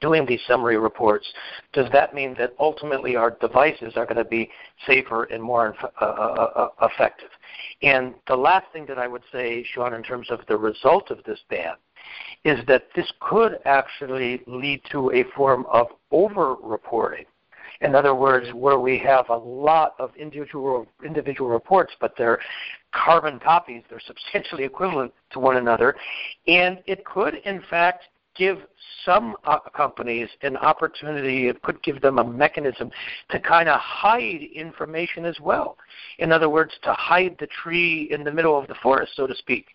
doing 0.00 0.26
these 0.26 0.40
summary 0.46 0.76
reports? 0.76 1.26
Does 1.72 1.86
that 1.92 2.14
mean 2.14 2.34
that 2.38 2.54
ultimately 2.58 3.16
our 3.16 3.30
devices 3.30 3.94
are 3.96 4.04
going 4.04 4.16
to 4.16 4.24
be 4.24 4.50
safer 4.86 5.24
and 5.24 5.42
more 5.42 5.74
uh, 5.82 6.04
uh, 6.04 6.04
uh, 6.04 6.68
uh, 6.80 6.86
effective? 6.86 7.30
And 7.82 8.14
the 8.26 8.36
last 8.36 8.66
thing 8.72 8.86
that 8.86 8.98
I 8.98 9.06
would 9.06 9.22
say, 9.32 9.64
Sean, 9.74 9.94
in 9.94 10.02
terms 10.02 10.30
of 10.30 10.40
the 10.48 10.56
result 10.56 11.10
of 11.10 11.22
this 11.24 11.40
ban, 11.48 11.74
is 12.44 12.58
that 12.66 12.88
this 12.94 13.10
could 13.20 13.58
actually 13.64 14.42
lead 14.46 14.82
to 14.92 15.10
a 15.12 15.24
form 15.34 15.66
of 15.72 15.88
over 16.10 16.54
reporting 16.62 17.24
in 17.80 17.94
other 17.94 18.14
words, 18.14 18.48
where 18.54 18.78
we 18.78 18.98
have 18.98 19.28
a 19.28 19.36
lot 19.36 19.94
of 19.98 20.10
individual 20.16 20.86
individual 21.04 21.50
reports, 21.50 21.92
but 22.00 22.14
they're 22.16 22.40
carbon 22.92 23.38
copies, 23.38 23.82
they're 23.90 24.00
substantially 24.06 24.64
equivalent 24.64 25.12
to 25.32 25.38
one 25.38 25.56
another, 25.56 25.96
and 26.46 26.82
it 26.86 27.04
could, 27.04 27.34
in 27.44 27.62
fact, 27.68 28.04
give 28.34 28.58
some 29.04 29.36
uh, 29.44 29.58
companies 29.76 30.28
an 30.42 30.56
opportunity, 30.56 31.48
it 31.48 31.62
could 31.62 31.82
give 31.82 32.00
them 32.00 32.18
a 32.18 32.24
mechanism 32.24 32.90
to 33.30 33.40
kind 33.40 33.68
of 33.68 33.80
hide 33.80 34.42
information 34.54 35.24
as 35.24 35.38
well. 35.40 35.76
In 36.18 36.32
other 36.32 36.48
words, 36.48 36.72
to 36.82 36.92
hide 36.94 37.36
the 37.38 37.46
tree 37.46 38.08
in 38.10 38.24
the 38.24 38.32
middle 38.32 38.58
of 38.58 38.66
the 38.68 38.74
forest, 38.82 39.12
so 39.16 39.26
to 39.26 39.34
speak. 39.34 39.66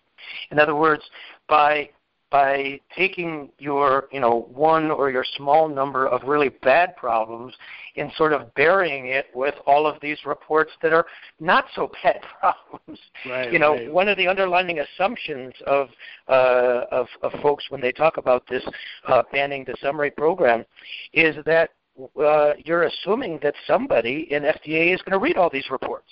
In 0.50 0.58
other 0.58 0.76
words, 0.76 1.02
by 1.48 1.90
by 2.30 2.80
taking 2.96 3.50
your, 3.58 4.08
you 4.12 4.20
know, 4.20 4.48
one 4.52 4.90
or 4.90 5.10
your 5.10 5.24
small 5.36 5.68
number 5.68 6.06
of 6.06 6.22
really 6.22 6.48
bad 6.48 6.96
problems 6.96 7.54
and 7.96 8.10
sort 8.16 8.32
of 8.32 8.54
burying 8.54 9.06
it 9.06 9.26
with 9.34 9.54
all 9.66 9.86
of 9.86 10.00
these 10.00 10.18
reports 10.24 10.70
that 10.80 10.92
are 10.92 11.06
not 11.40 11.64
so 11.74 11.90
bad 12.02 12.20
problems. 12.40 13.00
Right, 13.28 13.52
you 13.52 13.58
know, 13.58 13.72
right. 13.72 13.92
one 13.92 14.08
of 14.08 14.16
the 14.16 14.28
underlying 14.28 14.78
assumptions 14.78 15.52
of, 15.66 15.88
uh, 16.28 16.82
of 16.92 17.06
of 17.22 17.32
folks 17.42 17.64
when 17.70 17.80
they 17.80 17.92
talk 17.92 18.16
about 18.16 18.46
this 18.48 18.64
uh, 19.08 19.22
banning 19.32 19.64
the 19.64 19.74
summary 19.82 20.10
program 20.10 20.64
is 21.12 21.36
that 21.44 21.70
uh, 22.22 22.52
you're 22.64 22.84
assuming 22.84 23.38
that 23.42 23.54
somebody 23.66 24.28
in 24.30 24.44
FDA 24.44 24.94
is 24.94 25.02
going 25.02 25.12
to 25.12 25.18
read 25.18 25.36
all 25.36 25.50
these 25.50 25.70
reports. 25.70 26.08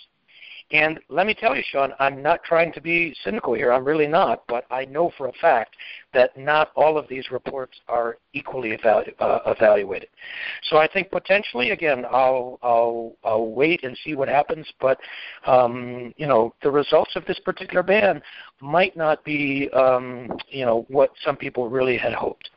And 0.71 1.01
let 1.09 1.27
me 1.27 1.33
tell 1.33 1.57
you, 1.57 1.63
Sean, 1.71 1.93
I'm 1.99 2.23
not 2.23 2.45
trying 2.45 2.73
to 2.75 2.81
be 2.81 3.15
cynical 3.25 3.55
here. 3.55 3.73
I'm 3.73 3.85
really 3.85 4.07
not. 4.07 4.43
But 4.49 4.67
I 4.71 4.85
know 4.85 5.11
for 5.17 5.29
a 5.29 5.33
fact 5.41 5.77
that 6.13 6.37
not 6.37 6.73
all 6.77 6.99
of 6.99 7.09
these 7.09 7.31
reports 7.31 7.81
are 7.89 8.19
equally 8.35 8.77
evalu- 8.77 9.15
uh, 9.19 9.41
evaluated. 9.47 10.11
So 10.65 10.77
I 10.77 10.87
think 10.87 11.11
potentially, 11.11 11.71
again, 11.71 12.05
I'll, 12.11 12.59
I'll, 12.63 13.17
I'll 13.25 13.47
wait 13.47 13.83
and 13.83 13.97
see 14.05 14.15
what 14.15 14.29
happens. 14.29 14.67
But 14.81 14.99
um, 15.47 16.13
you 16.17 16.27
know, 16.27 16.55
the 16.63 16.71
results 16.71 17.17
of 17.17 17.25
this 17.25 17.39
particular 17.39 17.83
ban 17.83 18.21
might 18.61 18.97
not 18.97 19.25
be, 19.25 19.71
um, 19.71 20.31
you 20.49 20.67
know, 20.67 20.85
what 20.89 21.11
some 21.25 21.37
people 21.37 21.71
really 21.71 21.97
had 21.97 22.13
hoped. 22.13 22.51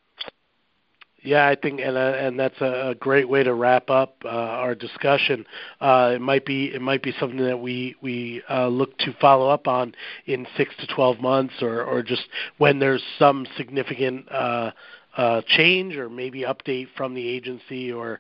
Yeah, 1.24 1.48
I 1.48 1.56
think, 1.56 1.80
and 1.82 1.98
uh, 1.98 2.14
and 2.18 2.40
that's 2.40 2.60
a, 2.62 2.96
great 3.00 3.30
way 3.30 3.44
to 3.44 3.54
wrap 3.54 3.92
up 3.92 4.16
uh, 4.26 4.30
our 4.30 4.74
discussion. 4.74 5.46
Uh, 5.80 6.14
it 6.16 6.22
might 6.22 6.48
be 6.48 6.66
it 6.74 6.82
might 6.82 7.04
be 7.04 7.14
something 7.20 7.44
that 7.46 7.60
we 7.60 7.96
we 8.02 8.42
uh, 8.50 8.68
look 8.68 8.98
to 9.00 9.14
follow 9.22 9.48
up 9.48 9.68
on 9.68 9.94
in 10.26 10.48
six 10.58 10.74
to 10.80 10.88
twelve 10.88 11.20
months, 11.20 11.54
or 11.62 11.84
or 11.84 12.02
just 12.02 12.24
when 12.58 12.80
there's 12.80 13.04
some 13.20 13.46
significant 13.56 14.32
uh, 14.32 14.72
uh, 15.16 15.42
change, 15.46 15.96
or 15.96 16.10
maybe 16.10 16.42
update 16.42 16.88
from 16.98 17.14
the 17.14 17.28
agency, 17.28 17.92
or 17.92 18.20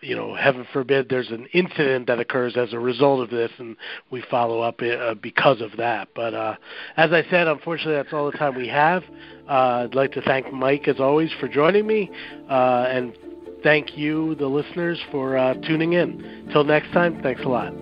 you 0.00 0.14
know, 0.14 0.34
heaven 0.34 0.66
forbid, 0.72 1.08
there's 1.10 1.30
an 1.30 1.48
incident 1.52 2.06
that 2.06 2.20
occurs 2.20 2.56
as 2.56 2.72
a 2.72 2.78
result 2.78 3.20
of 3.20 3.30
this, 3.30 3.50
and 3.58 3.76
we 4.10 4.22
follow 4.30 4.60
up 4.60 4.80
because 5.20 5.60
of 5.60 5.76
that. 5.76 6.08
But 6.14 6.34
as 6.96 7.10
I 7.12 7.24
said, 7.28 7.48
unfortunately, 7.48 7.94
that's 7.94 8.12
all 8.12 8.30
the 8.30 8.38
time 8.38 8.54
we 8.54 8.68
have. 8.68 9.02
Uh, 9.48 9.84
I'd 9.84 9.94
like 9.94 10.12
to 10.12 10.22
thank 10.22 10.52
Mike, 10.52 10.88
as 10.88 11.00
always, 11.00 11.30
for 11.40 11.48
joining 11.48 11.86
me, 11.86 12.10
uh, 12.50 12.86
and 12.88 13.16
thank 13.62 13.96
you, 13.96 14.34
the 14.34 14.46
listeners, 14.46 15.00
for 15.10 15.38
uh, 15.38 15.54
tuning 15.54 15.94
in. 15.94 16.48
Till 16.52 16.64
next 16.64 16.92
time, 16.92 17.20
thanks 17.22 17.42
a 17.44 17.48
lot. 17.48 17.72